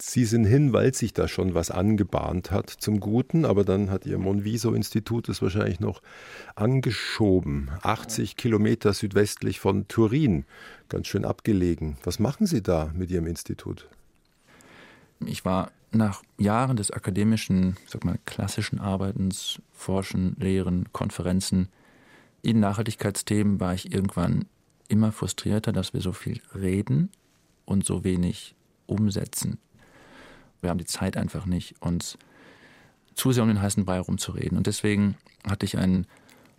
[0.00, 4.06] Sie sind hin, weil sich da schon was angebahnt hat zum Guten, aber dann hat
[4.06, 6.02] Ihr Monviso-Institut es wahrscheinlich noch
[6.56, 7.70] angeschoben.
[7.82, 10.46] 80 Kilometer südwestlich von Turin,
[10.88, 11.96] ganz schön abgelegen.
[12.02, 13.88] Was machen Sie da mit Ihrem Institut?
[15.20, 21.68] Ich war nach Jahren des akademischen, sag mal, klassischen Arbeitens, Forschen, Lehren, Konferenzen
[22.44, 24.44] in Nachhaltigkeitsthemen war ich irgendwann
[24.88, 27.08] immer frustrierter, dass wir so viel reden
[27.64, 28.54] und so wenig
[28.86, 29.58] umsetzen.
[30.60, 32.18] Wir haben die Zeit einfach nicht, uns
[33.14, 34.58] zu sehr um den heißen Brei rumzureden.
[34.58, 35.16] Und deswegen
[35.48, 36.06] hatte ich einen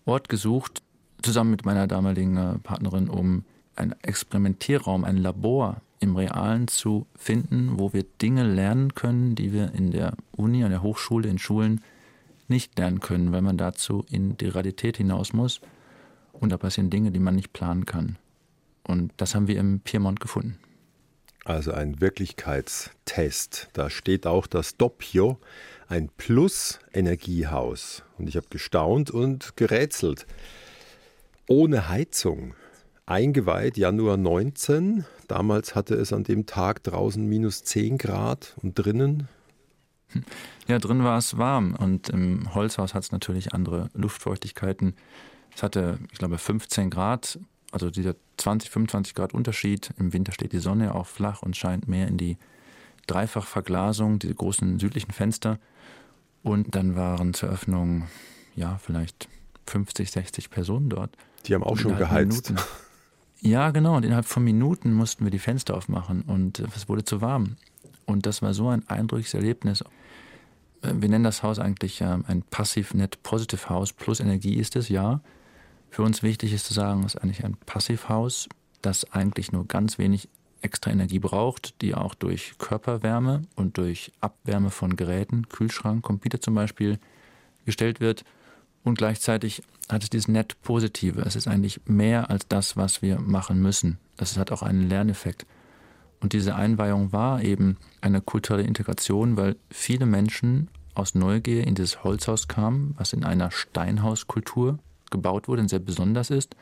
[0.06, 0.82] Ort gesucht,
[1.22, 7.80] zusammen mit meiner damaligen äh, Partnerin, um einen Experimentierraum, ein Labor im Realen zu finden,
[7.80, 11.82] wo wir Dinge lernen können, die wir in der Uni, an der Hochschule, in Schulen
[12.48, 15.62] nicht lernen können, weil man dazu in die Realität hinaus muss.
[16.34, 18.18] Und da passieren Dinge, die man nicht planen kann.
[18.84, 20.60] Und das haben wir im Piemont gefunden.
[21.44, 23.70] Also ein Wirklichkeitstest.
[23.74, 25.40] Da steht auch das Doppio,
[25.88, 28.04] ein Plus-Energiehaus.
[28.18, 30.26] Und ich habe gestaunt und gerätselt.
[31.48, 32.56] Ohne Heizung.
[33.06, 35.06] Eingeweiht Januar 19.
[35.28, 39.28] Damals hatte es an dem Tag draußen minus 10 Grad und drinnen.
[40.68, 44.96] Ja, drin war es warm und im Holzhaus hat es natürlich andere Luftfeuchtigkeiten.
[45.54, 47.40] Es hatte, ich glaube, 15 Grad
[47.76, 49.90] also dieser 20, 25 Grad Unterschied.
[50.00, 52.38] Im Winter steht die Sonne auch flach und scheint mehr in die
[53.06, 55.60] Dreifachverglasung, diese großen südlichen Fenster.
[56.42, 58.08] Und dann waren zur Öffnung,
[58.56, 59.28] ja, vielleicht
[59.68, 61.18] 50, 60 Personen dort.
[61.46, 62.52] Die haben auch schon geheizt.
[62.52, 62.66] Minuten,
[63.42, 63.96] ja, genau.
[63.96, 67.58] Und innerhalb von Minuten mussten wir die Fenster aufmachen und äh, es wurde zu warm.
[68.06, 69.84] Und das war so ein eindrückliches Erlebnis.
[70.82, 73.94] Äh, wir nennen das Haus eigentlich ähm, ein Passiv-Net-Positive-Haus.
[73.94, 75.22] Plus Energie ist es, ja.
[75.90, 78.50] Für uns wichtig ist zu sagen, es ist eigentlich ein Passivhaus,
[78.82, 80.28] das eigentlich nur ganz wenig
[80.62, 86.56] extra Energie braucht, die auch durch Körperwärme und durch Abwärme von Geräten, Kühlschrank, Computer zum
[86.56, 87.00] Beispiel,
[87.66, 88.26] gestellt wird.
[88.86, 91.22] Und gleichzeitig hat es dieses Net Positive.
[91.22, 93.98] Es ist eigentlich mehr als das, was wir machen müssen.
[94.16, 95.46] Das hat auch einen Lerneffekt.
[96.22, 102.04] Und diese Einweihung war eben eine kulturelle Integration, weil viele Menschen aus Neugier in dieses
[102.04, 104.78] Holzhaus kamen, was in einer Steinhauskultur
[105.10, 106.56] gebaut wurde und sehr besonders ist.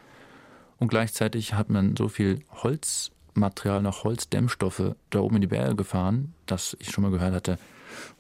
[0.80, 6.34] Und gleichzeitig hat man so viel Holzmaterial, noch Holzdämmstoffe da oben in die Berge gefahren,
[6.46, 7.60] dass ich schon mal gehört hatte,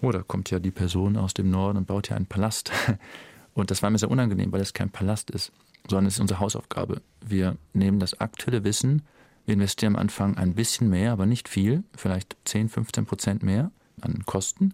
[0.02, 2.72] oh, da kommt ja die Person aus dem Norden und baut ja einen Palast.
[3.54, 5.52] Und das war mir sehr unangenehm, weil es kein Palast ist,
[5.88, 7.02] sondern es ist unsere Hausaufgabe.
[7.22, 9.04] Wir nehmen das aktuelle Wissen,
[9.46, 13.72] wir investieren am Anfang ein bisschen mehr, aber nicht viel, vielleicht 10, 15 Prozent mehr
[14.02, 14.74] an Kosten.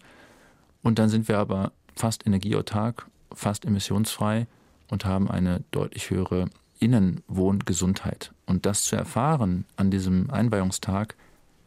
[0.83, 4.47] Und dann sind wir aber fast energieautark, fast emissionsfrei
[4.89, 8.31] und haben eine deutlich höhere Innenwohngesundheit.
[8.45, 11.15] Und das zu erfahren an diesem Einweihungstag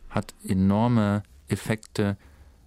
[0.09, 2.16] hat enorme Effekte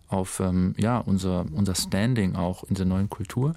[0.08, 3.56] auf ähm, ja, unser, unser Standing auch in der neuen Kultur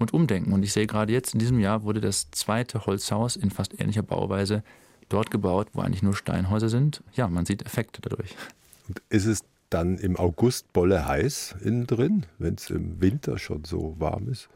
[0.00, 0.52] und Umdenken.
[0.52, 4.02] Und ich sehe gerade jetzt, in diesem Jahr wurde das zweite Holzhaus in fast ähnlicher
[4.02, 4.64] Bauweise
[5.08, 7.02] dort gebaut, wo eigentlich nur Steinhäuser sind.
[7.12, 8.34] Ja, man sieht Effekte dadurch.
[8.88, 13.64] Und ist es dann im August bolle heiß innen drin, wenn es im Winter schon
[13.64, 14.48] so warm ist?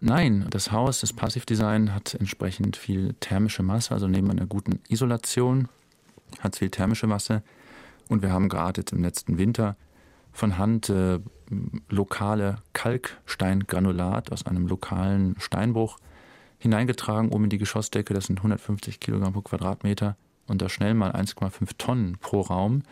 [0.00, 5.68] Nein, das Haus, das Passivdesign hat entsprechend viel thermische Masse, also neben einer guten Isolation
[6.40, 7.42] hat es viel thermische Masse.
[8.08, 9.76] Und wir haben gerade jetzt im letzten Winter
[10.38, 11.18] von Hand äh,
[11.88, 15.98] lokale Kalksteingranulat aus einem lokalen Steinbruch
[16.58, 18.14] hineingetragen, oben in die Geschossdecke.
[18.14, 22.82] Das sind 150 Kilogramm pro Quadratmeter und da schnell mal 1,5 Tonnen pro Raum.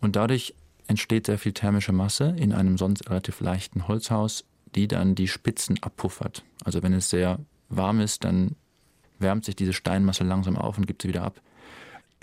[0.00, 0.54] Und dadurch
[0.86, 4.44] entsteht sehr viel thermische Masse in einem sonst relativ leichten Holzhaus
[4.74, 6.44] die dann die Spitzen abpuffert.
[6.64, 8.56] Also wenn es sehr warm ist, dann
[9.18, 11.40] wärmt sich diese Steinmasse langsam auf und gibt sie wieder ab.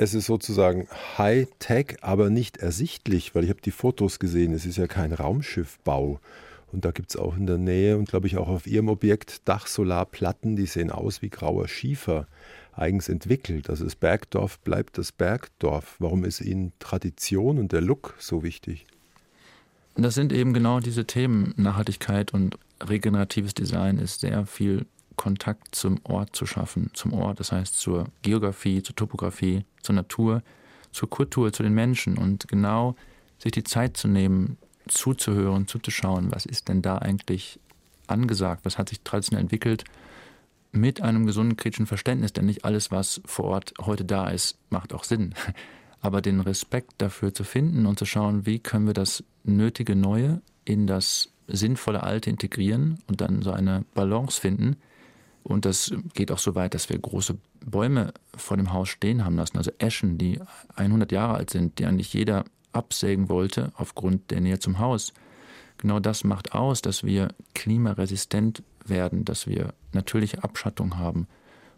[0.02, 0.88] Es ist sozusagen
[1.20, 4.52] High-Tech, aber nicht ersichtlich, weil ich habe die Fotos gesehen.
[4.52, 6.20] Es ist ja kein Raumschiffbau.
[6.72, 9.48] Und da gibt es auch in der Nähe und glaube ich auch auf Ihrem Objekt
[9.48, 12.26] Dachsolarplatten, die sehen aus wie grauer Schiefer,
[12.74, 13.70] eigens entwickelt.
[13.70, 15.98] Also das Bergdorf bleibt das Bergdorf.
[16.00, 18.88] Warum ist Ihnen Tradition und der Look so wichtig?
[19.94, 21.54] Das sind eben genau diese Themen.
[21.58, 24.88] Nachhaltigkeit und regeneratives Design ist sehr viel
[25.22, 30.42] Kontakt zum Ort zu schaffen, zum Ort, das heißt zur Geografie, zur Topografie, zur Natur,
[30.92, 32.96] zur Kultur, zu den Menschen und genau
[33.38, 34.58] sich die Zeit zu nehmen,
[34.88, 37.60] zuzuhören, zuzuschauen, was ist denn da eigentlich
[38.08, 39.84] angesagt, was hat sich traditionell entwickelt,
[40.72, 44.92] mit einem gesunden kritischen Verständnis, denn nicht alles, was vor Ort heute da ist, macht
[44.92, 45.36] auch Sinn
[46.02, 50.42] aber den Respekt dafür zu finden und zu schauen, wie können wir das nötige Neue
[50.66, 54.78] in das sinnvolle Alte integrieren und dann so eine Balance finden.
[55.43, 59.36] Und das geht auch so weit, dass wir große Bäume vor dem Haus stehen haben
[59.36, 60.39] lassen, also Eschen, die
[60.75, 65.13] 100 Jahre alt sind, die eigentlich jeder absägen wollte aufgrund der Nähe zum Haus.
[65.77, 71.27] Genau das macht aus, dass wir klimaresistent werden, dass wir natürliche Abschattung haben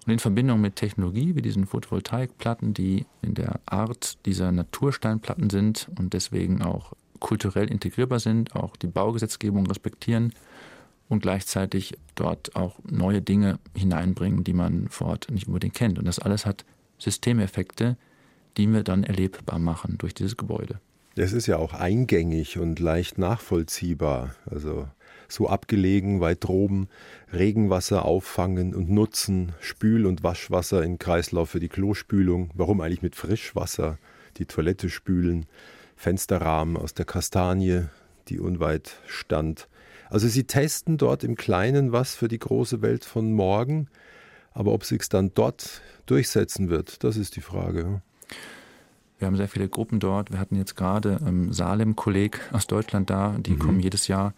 [0.06, 5.90] und in Verbindung mit Technologie wie diesen Photovoltaikplatten, die in der Art dieser Natursteinplatten sind
[5.98, 10.34] und deswegen auch kulturell integrierbar sind, auch die Baugesetzgebung respektieren
[11.14, 16.00] und gleichzeitig dort auch neue Dinge hineinbringen, die man vor Ort nicht unbedingt kennt.
[16.00, 16.66] Und das alles hat
[16.98, 17.98] Systemeffekte,
[18.58, 20.80] die wir dann erlebbar machen durch dieses Gebäude.
[21.16, 24.36] Es ist ja auch eingängig und leicht nachvollziehbar.
[24.50, 24.88] Also
[25.28, 26.88] so abgelegen, weit droben,
[27.32, 32.52] Regenwasser auffangen und nutzen, Spül- und Waschwasser in Kreislauf für die Klospülung.
[32.56, 33.98] Warum eigentlich mit Frischwasser?
[34.38, 35.46] die Toilette spülen,
[35.96, 37.86] Fensterrahmen aus der Kastanie,
[38.28, 39.68] die unweit stand.
[40.14, 43.88] Also sie testen dort im Kleinen was für die große Welt von morgen,
[44.54, 48.04] aber ob sich's dann dort durchsetzen wird, das ist die Frage.
[49.18, 50.32] Wir haben sehr viele Gruppen dort.
[50.32, 53.60] Wir hatten jetzt gerade ähm, Salem-Kolleg aus Deutschland da, die mhm.
[53.60, 54.36] kommen jedes Jahr.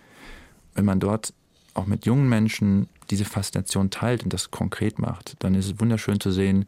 [0.76, 1.34] Wenn man dort
[1.74, 6.22] auch mit jungen Menschen diese Faszination teilt und das konkret macht, dann ist es wunderschön
[6.22, 6.68] zu sehen,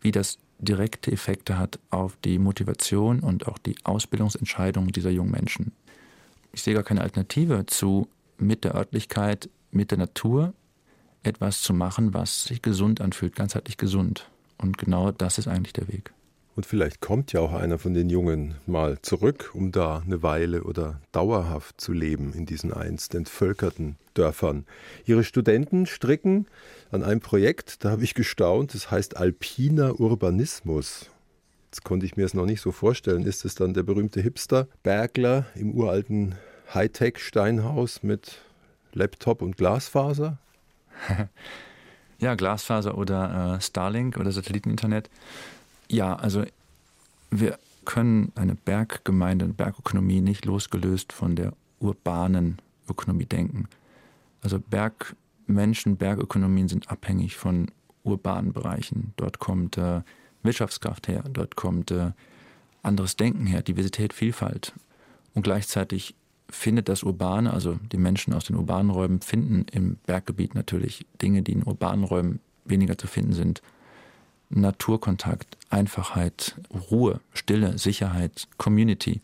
[0.00, 5.72] wie das direkte Effekte hat auf die Motivation und auch die Ausbildungsentscheidungen dieser jungen Menschen.
[6.52, 8.08] Ich sehe gar keine Alternative zu,
[8.38, 10.54] mit der Örtlichkeit, mit der Natur
[11.22, 14.30] etwas zu machen, was sich gesund anfühlt, ganzheitlich gesund.
[14.58, 16.12] Und genau das ist eigentlich der Weg.
[16.54, 20.62] Und vielleicht kommt ja auch einer von den Jungen mal zurück, um da eine Weile
[20.62, 24.64] oder dauerhaft zu leben in diesen einst entvölkerten Dörfern.
[25.04, 26.46] Ihre Studenten stricken
[26.90, 31.10] an einem Projekt, da habe ich gestaunt, das heißt Alpiner Urbanismus.
[31.66, 33.26] Jetzt konnte ich mir es noch nicht so vorstellen.
[33.26, 36.36] Ist es dann der berühmte Hipster-Bergler im uralten
[36.74, 38.38] Hightech-Steinhaus mit
[38.92, 40.38] Laptop und Glasfaser?
[42.18, 45.10] ja, Glasfaser oder äh, Starlink oder Satelliteninternet.
[45.88, 46.44] Ja, also
[47.30, 52.58] wir können eine Berggemeinde, eine Bergökonomie nicht losgelöst von der urbanen
[52.88, 53.68] Ökonomie denken.
[54.42, 57.70] Also Bergmenschen, Bergökonomien sind abhängig von
[58.02, 59.12] urbanen Bereichen.
[59.16, 60.02] Dort kommt äh,
[60.42, 62.12] Wirtschaftskraft her, dort kommt äh,
[62.82, 64.72] anderes Denken her, Diversität, Vielfalt.
[65.34, 66.14] Und gleichzeitig
[66.48, 71.42] findet das Urbane, also die Menschen aus den urbanen Räumen, finden im Berggebiet natürlich Dinge,
[71.42, 73.62] die in urbanen Räumen weniger zu finden sind.
[74.48, 76.56] Naturkontakt, Einfachheit,
[76.90, 79.20] Ruhe, Stille, Sicherheit, Community.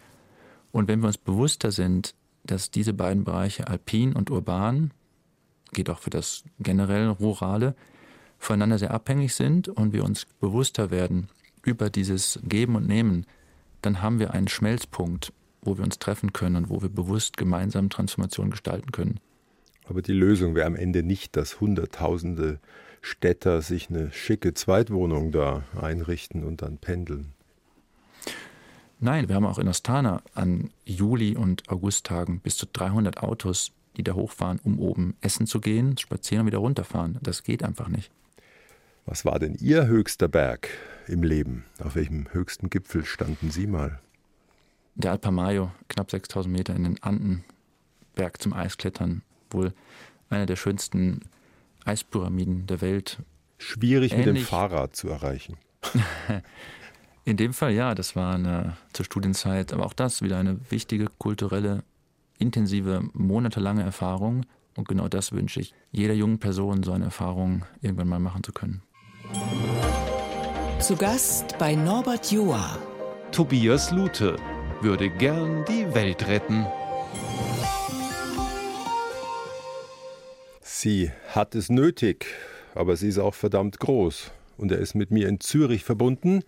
[0.72, 2.14] Und wenn wir uns bewusster sind,
[2.44, 4.90] dass diese beiden Bereiche alpin und urban,
[5.72, 7.76] geht auch für das generell Rurale,
[8.38, 11.28] voneinander sehr abhängig sind und wir uns bewusster werden
[11.62, 13.26] über dieses Geben und Nehmen,
[13.82, 15.32] dann haben wir einen Schmelzpunkt,
[15.62, 19.20] wo wir uns treffen können und wo wir bewusst gemeinsam Transformation gestalten können.
[19.84, 22.60] Aber die Lösung wäre am Ende nicht, dass Hunderttausende
[23.00, 27.32] Städter sich eine schicke Zweitwohnung da einrichten und dann pendeln.
[29.00, 34.04] Nein, wir haben auch in Astana an Juli- und Augusttagen bis zu 300 Autos, die
[34.04, 37.18] da hochfahren, um oben essen zu gehen, spazieren und wieder runterfahren.
[37.20, 38.12] Das geht einfach nicht.
[39.04, 40.68] Was war denn Ihr höchster Berg
[41.08, 41.64] im Leben?
[41.80, 44.00] Auf welchem höchsten Gipfel standen Sie mal?
[44.94, 47.44] Der Alpamayo, knapp 6000 Meter in den Anden,
[48.14, 49.72] Berg zum Eisklettern, wohl
[50.28, 51.20] einer der schönsten
[51.84, 53.18] Eispyramiden der Welt.
[53.58, 54.26] Schwierig Ähnlich.
[54.26, 55.56] mit dem Fahrrad zu erreichen.
[57.24, 61.06] In dem Fall ja, das war eine, zur Studienzeit, aber auch das wieder eine wichtige
[61.18, 61.84] kulturelle,
[62.38, 64.44] intensive, monatelange Erfahrung.
[64.76, 68.52] Und genau das wünsche ich jeder jungen Person, so eine Erfahrung irgendwann mal machen zu
[68.52, 68.82] können.
[70.80, 72.76] Zu Gast bei Norbert Joa.
[73.30, 74.36] Tobias Lute
[74.82, 76.66] würde gern die Welt retten.
[80.60, 82.26] Sie hat es nötig,
[82.74, 84.32] aber sie ist auch verdammt groß.
[84.56, 86.42] Und er ist mit mir in Zürich verbunden.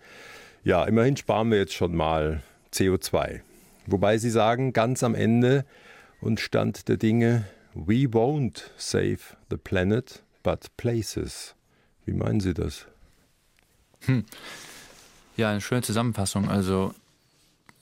[0.63, 2.41] Ja, immerhin sparen wir jetzt schon mal
[2.73, 3.41] CO2.
[3.87, 5.65] Wobei Sie sagen, ganz am Ende
[6.19, 9.19] und Stand der Dinge, we won't save
[9.49, 11.55] the planet, but places.
[12.05, 12.87] Wie meinen Sie das?
[14.01, 14.25] Hm.
[15.37, 16.49] Ja, eine schöne Zusammenfassung.
[16.49, 16.93] Also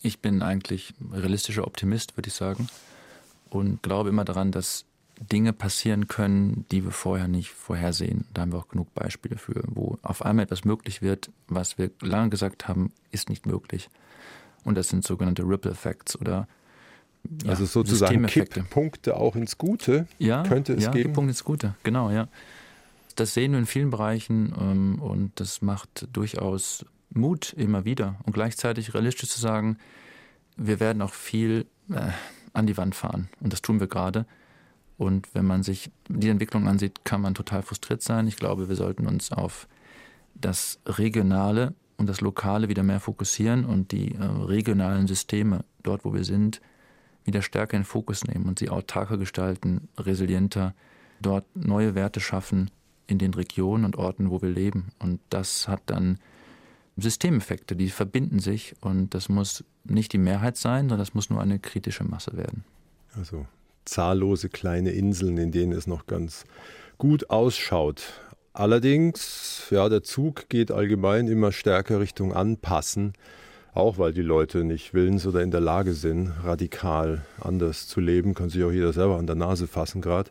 [0.04, 2.68] ich bin eigentlich realistischer Optimist, würde ich sagen.
[3.50, 4.86] Und glaube immer daran, dass
[5.20, 8.26] Dinge passieren können, die wir vorher nicht vorhersehen.
[8.34, 11.92] Da haben wir auch genug Beispiele für, wo auf einmal etwas möglich wird, was wir
[12.02, 13.90] lange gesagt haben, ist nicht möglich.
[14.64, 16.48] Und das sind sogenannte Ripple Effects oder
[17.44, 21.10] ja, also sozusagen Kipppunkte auch ins Gute ja, könnte es ja, geben.
[21.10, 22.28] Kipppunkte ins Gute, genau, ja.
[23.16, 28.34] Das sehen wir in vielen Bereichen ähm, und das macht durchaus Mut immer wieder und
[28.34, 29.78] gleichzeitig realistisch zu sagen,
[30.58, 32.12] wir werden auch viel äh,
[32.54, 34.26] an die Wand fahren und das tun wir gerade
[34.98, 38.28] und wenn man sich die Entwicklung ansieht, kann man total frustriert sein.
[38.28, 39.68] Ich glaube, wir sollten uns auf
[40.36, 46.14] das Regionale und das Lokale wieder mehr fokussieren und die äh, regionalen Systeme dort, wo
[46.14, 46.62] wir sind,
[47.26, 50.74] wieder stärker in Fokus nehmen und sie autarker gestalten, resilienter,
[51.22, 52.70] dort neue Werte schaffen
[53.08, 54.92] in den Regionen und Orten, wo wir leben.
[55.00, 56.20] Und das hat dann
[56.98, 61.42] Systemeffekte, die verbinden sich und das muss nicht die Mehrheit sein, sondern das muss nur
[61.42, 62.64] eine kritische Masse werden.
[63.18, 63.46] Also
[63.86, 66.46] zahllose kleine Inseln, in denen es noch ganz
[66.98, 68.04] gut ausschaut.
[68.54, 73.14] Allerdings, ja, der Zug geht allgemein immer stärker Richtung Anpassen,
[73.74, 78.36] auch weil die Leute nicht willens oder in der Lage sind, radikal anders zu leben,
[78.36, 80.30] kann sich auch jeder selber an der Nase fassen gerade.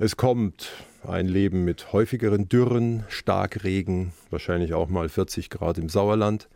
[0.00, 0.70] Es kommt
[1.06, 6.48] ein Leben mit häufigeren Dürren, Starkregen, wahrscheinlich auch mal 40 Grad im Sauerland.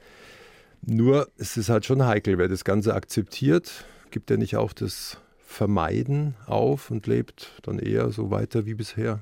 [0.84, 5.18] Nur es ist halt schon heikel, wer das Ganze akzeptiert, gibt er nicht auch das
[5.46, 9.20] Vermeiden auf und lebt dann eher so weiter wie bisher?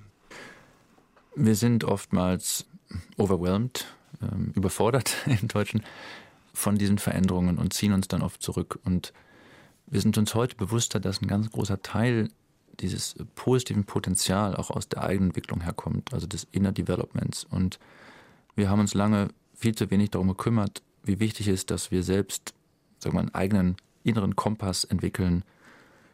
[1.37, 2.67] Wir sind oftmals
[3.17, 3.87] overwhelmed,
[4.23, 5.83] ähm, überfordert im Deutschen
[6.53, 8.79] von diesen Veränderungen und ziehen uns dann oft zurück.
[8.85, 9.13] Und
[9.87, 12.29] wir sind uns heute bewusster, dass ein ganz großer Teil
[12.81, 17.45] dieses positiven Potenzial auch aus der eigenen Entwicklung herkommt, also des Inner Developments.
[17.45, 17.79] Und
[18.55, 22.03] wir haben uns lange viel zu wenig darum gekümmert, wie wichtig es ist, dass wir
[22.03, 22.55] selbst
[22.99, 25.45] sagen wir, einen eigenen inneren Kompass entwickeln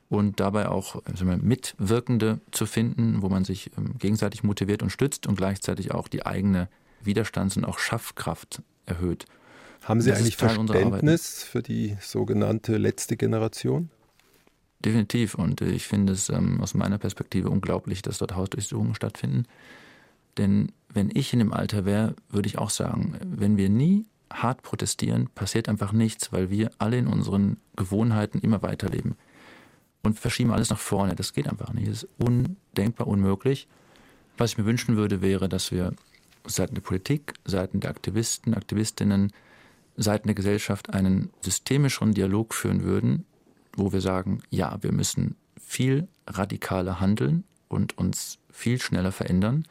[0.08, 5.26] und dabei auch wir, Mitwirkende zu finden, wo man sich ähm, gegenseitig motiviert und stützt
[5.26, 6.68] und gleichzeitig auch die eigene
[7.02, 9.26] Widerstands- und auch Schaffkraft erhöht.
[9.82, 13.90] Haben Sie eigentlich Verständnis für die sogenannte letzte Generation?
[14.86, 15.34] Definitiv.
[15.34, 19.46] Und ich finde es ähm, aus meiner Perspektive unglaublich, dass dort Hausdurchsuchungen stattfinden.
[20.38, 24.62] Denn wenn ich in dem Alter wäre, würde ich auch sagen, wenn wir nie hart
[24.62, 29.16] protestieren, passiert einfach nichts, weil wir alle in unseren Gewohnheiten immer weiterleben
[30.04, 31.16] und verschieben alles nach vorne.
[31.16, 31.88] Das geht einfach nicht.
[31.88, 33.66] Das ist undenkbar unmöglich.
[34.38, 35.94] Was ich mir wünschen würde, wäre, dass wir
[36.44, 39.32] seitens der Politik, seitens der Aktivisten, Aktivistinnen,
[39.96, 43.24] seitens der Gesellschaft einen systemischeren Dialog führen würden,
[43.76, 49.64] wo wir sagen, ja, wir müssen viel radikaler handeln und uns viel schneller verändern.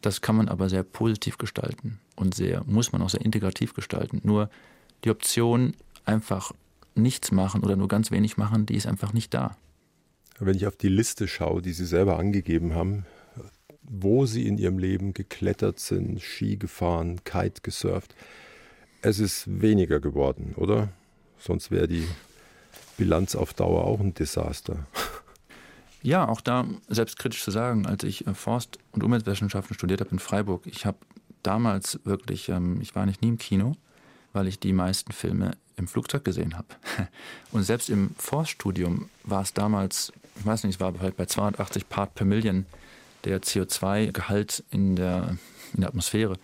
[0.00, 4.20] Das kann man aber sehr positiv gestalten und sehr, muss man auch sehr integrativ gestalten.
[4.22, 4.50] Nur
[5.04, 5.74] die Option,
[6.04, 6.52] einfach
[6.94, 9.56] nichts machen oder nur ganz wenig machen, die ist einfach nicht da.
[10.38, 13.06] Wenn ich auf die Liste schaue, die Sie selber angegeben haben,
[13.82, 18.14] wo Sie in Ihrem Leben geklettert sind, Ski gefahren, Kite gesurft,
[19.02, 20.88] es ist weniger geworden, oder?
[21.38, 22.06] Sonst wäre die
[22.96, 24.86] Bilanz auf Dauer auch ein Desaster.
[26.06, 30.18] Ja, auch da selbstkritisch zu sagen, als ich äh, Forst- und Umweltwissenschaften studiert habe in
[30.18, 30.98] Freiburg, ich habe
[31.42, 33.74] damals wirklich, ähm, ich war nicht nie im Kino,
[34.34, 36.68] weil ich die meisten Filme im Flugzeug gesehen habe.
[37.52, 41.88] Und selbst im Forststudium war es damals, ich weiß nicht, es war vielleicht bei 280
[41.88, 42.66] Part per Million
[43.24, 45.38] der CO2-Gehalt in der,
[45.72, 46.36] in der Atmosphäre.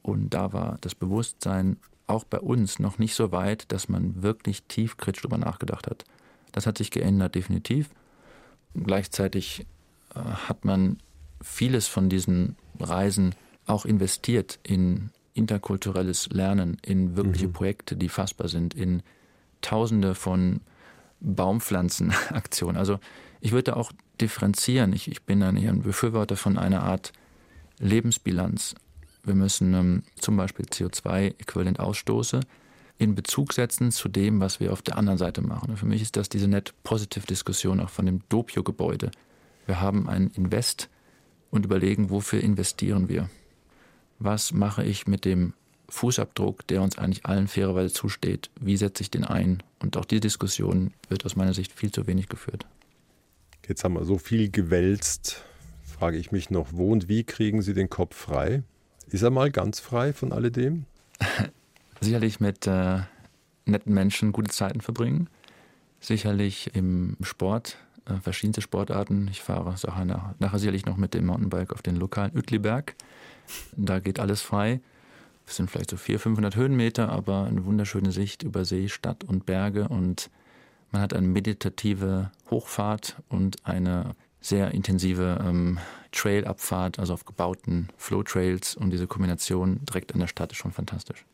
[0.00, 1.76] Und da war das Bewusstsein
[2.10, 6.04] auch bei uns noch nicht so weit, dass man wirklich tiefkritisch darüber nachgedacht hat.
[6.52, 7.90] Das hat sich geändert, definitiv.
[8.74, 9.66] Gleichzeitig
[10.14, 10.98] äh, hat man
[11.40, 13.34] vieles von diesen Reisen
[13.66, 17.52] auch investiert in interkulturelles Lernen, in wirkliche mhm.
[17.52, 19.02] Projekte, die fassbar sind, in
[19.60, 20.60] Tausende von
[21.20, 22.76] Baumpflanzenaktionen.
[22.76, 22.98] Also
[23.40, 24.92] ich würde auch differenzieren.
[24.92, 27.12] Ich, ich bin dann eher ein Befürworter von einer Art
[27.78, 28.74] Lebensbilanz.
[29.24, 32.40] Wir müssen ähm, zum Beispiel CO2-Äquivalent-Ausstoße
[32.98, 35.70] in Bezug setzen zu dem, was wir auf der anderen Seite machen.
[35.70, 39.10] Und für mich ist das diese Net-Positive-Diskussion auch von dem Dopio-Gebäude.
[39.66, 40.90] Wir haben ein Invest
[41.50, 43.30] und überlegen, wofür investieren wir.
[44.18, 45.54] Was mache ich mit dem
[45.88, 48.50] Fußabdruck, der uns eigentlich allen fairerweise zusteht?
[48.60, 49.62] Wie setze ich den ein?
[49.80, 52.66] Und auch die Diskussion wird aus meiner Sicht viel zu wenig geführt.
[53.66, 55.42] Jetzt haben wir so viel gewälzt.
[55.82, 58.62] Frage ich mich noch, wo und wie kriegen Sie den Kopf frei?
[59.10, 60.84] Ist er mal ganz frei von alledem?
[62.00, 63.00] Sicherlich mit äh,
[63.64, 65.28] netten Menschen gute Zeiten verbringen.
[65.98, 69.28] Sicherlich im Sport, äh, verschiedenste Sportarten.
[69.30, 72.94] Ich fahre nachher, nachher sicherlich noch mit dem Mountainbike auf den lokalen Uetliberg.
[73.76, 74.80] Da geht alles frei.
[75.44, 79.44] Es sind vielleicht so 400, 500 Höhenmeter, aber eine wunderschöne Sicht über See, Stadt und
[79.44, 80.30] Berge und
[80.92, 85.78] man hat eine meditative Hochfahrt und eine sehr intensive ähm,
[86.12, 91.24] Trailabfahrt, also auf gebauten Flow-Trails und diese Kombination direkt an der Stadt ist schon fantastisch.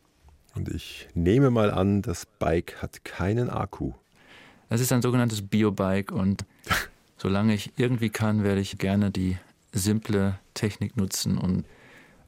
[0.55, 3.93] Und ich nehme mal an, das Bike hat keinen Akku.
[4.69, 6.45] Es ist ein sogenanntes Biobike und
[7.17, 9.37] solange ich irgendwie kann, werde ich gerne die
[9.71, 11.65] simple Technik nutzen und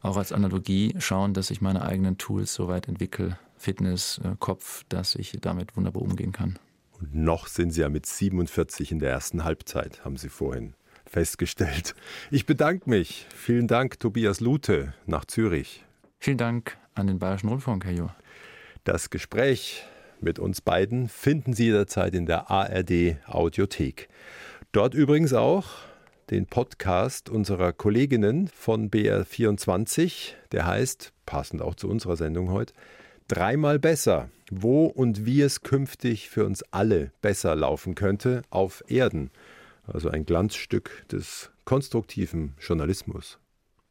[0.01, 4.85] auch als Analogie schauen, dass ich meine eigenen Tools so weit entwickle, Fitness, äh, Kopf,
[4.87, 6.57] dass ich damit wunderbar umgehen kann.
[6.99, 10.73] Und noch sind Sie ja mit 47 in der ersten Halbzeit, haben Sie vorhin
[11.05, 11.95] festgestellt.
[12.29, 13.25] Ich bedanke mich.
[13.33, 15.85] Vielen Dank, Tobias Lute, nach Zürich.
[16.19, 18.09] Vielen Dank an den Bayerischen Rundfunk, Herr Jo.
[18.83, 19.83] Das Gespräch
[20.21, 24.09] mit uns beiden finden Sie jederzeit in der ARD Audiothek.
[24.71, 25.67] Dort übrigens auch
[26.29, 32.73] den Podcast unserer Kolleginnen von BR24, der heißt, passend auch zu unserer Sendung heute,
[33.29, 39.29] Dreimal besser, wo und wie es künftig für uns alle besser laufen könnte auf Erden.
[39.85, 43.37] Also ein Glanzstück des konstruktiven Journalismus.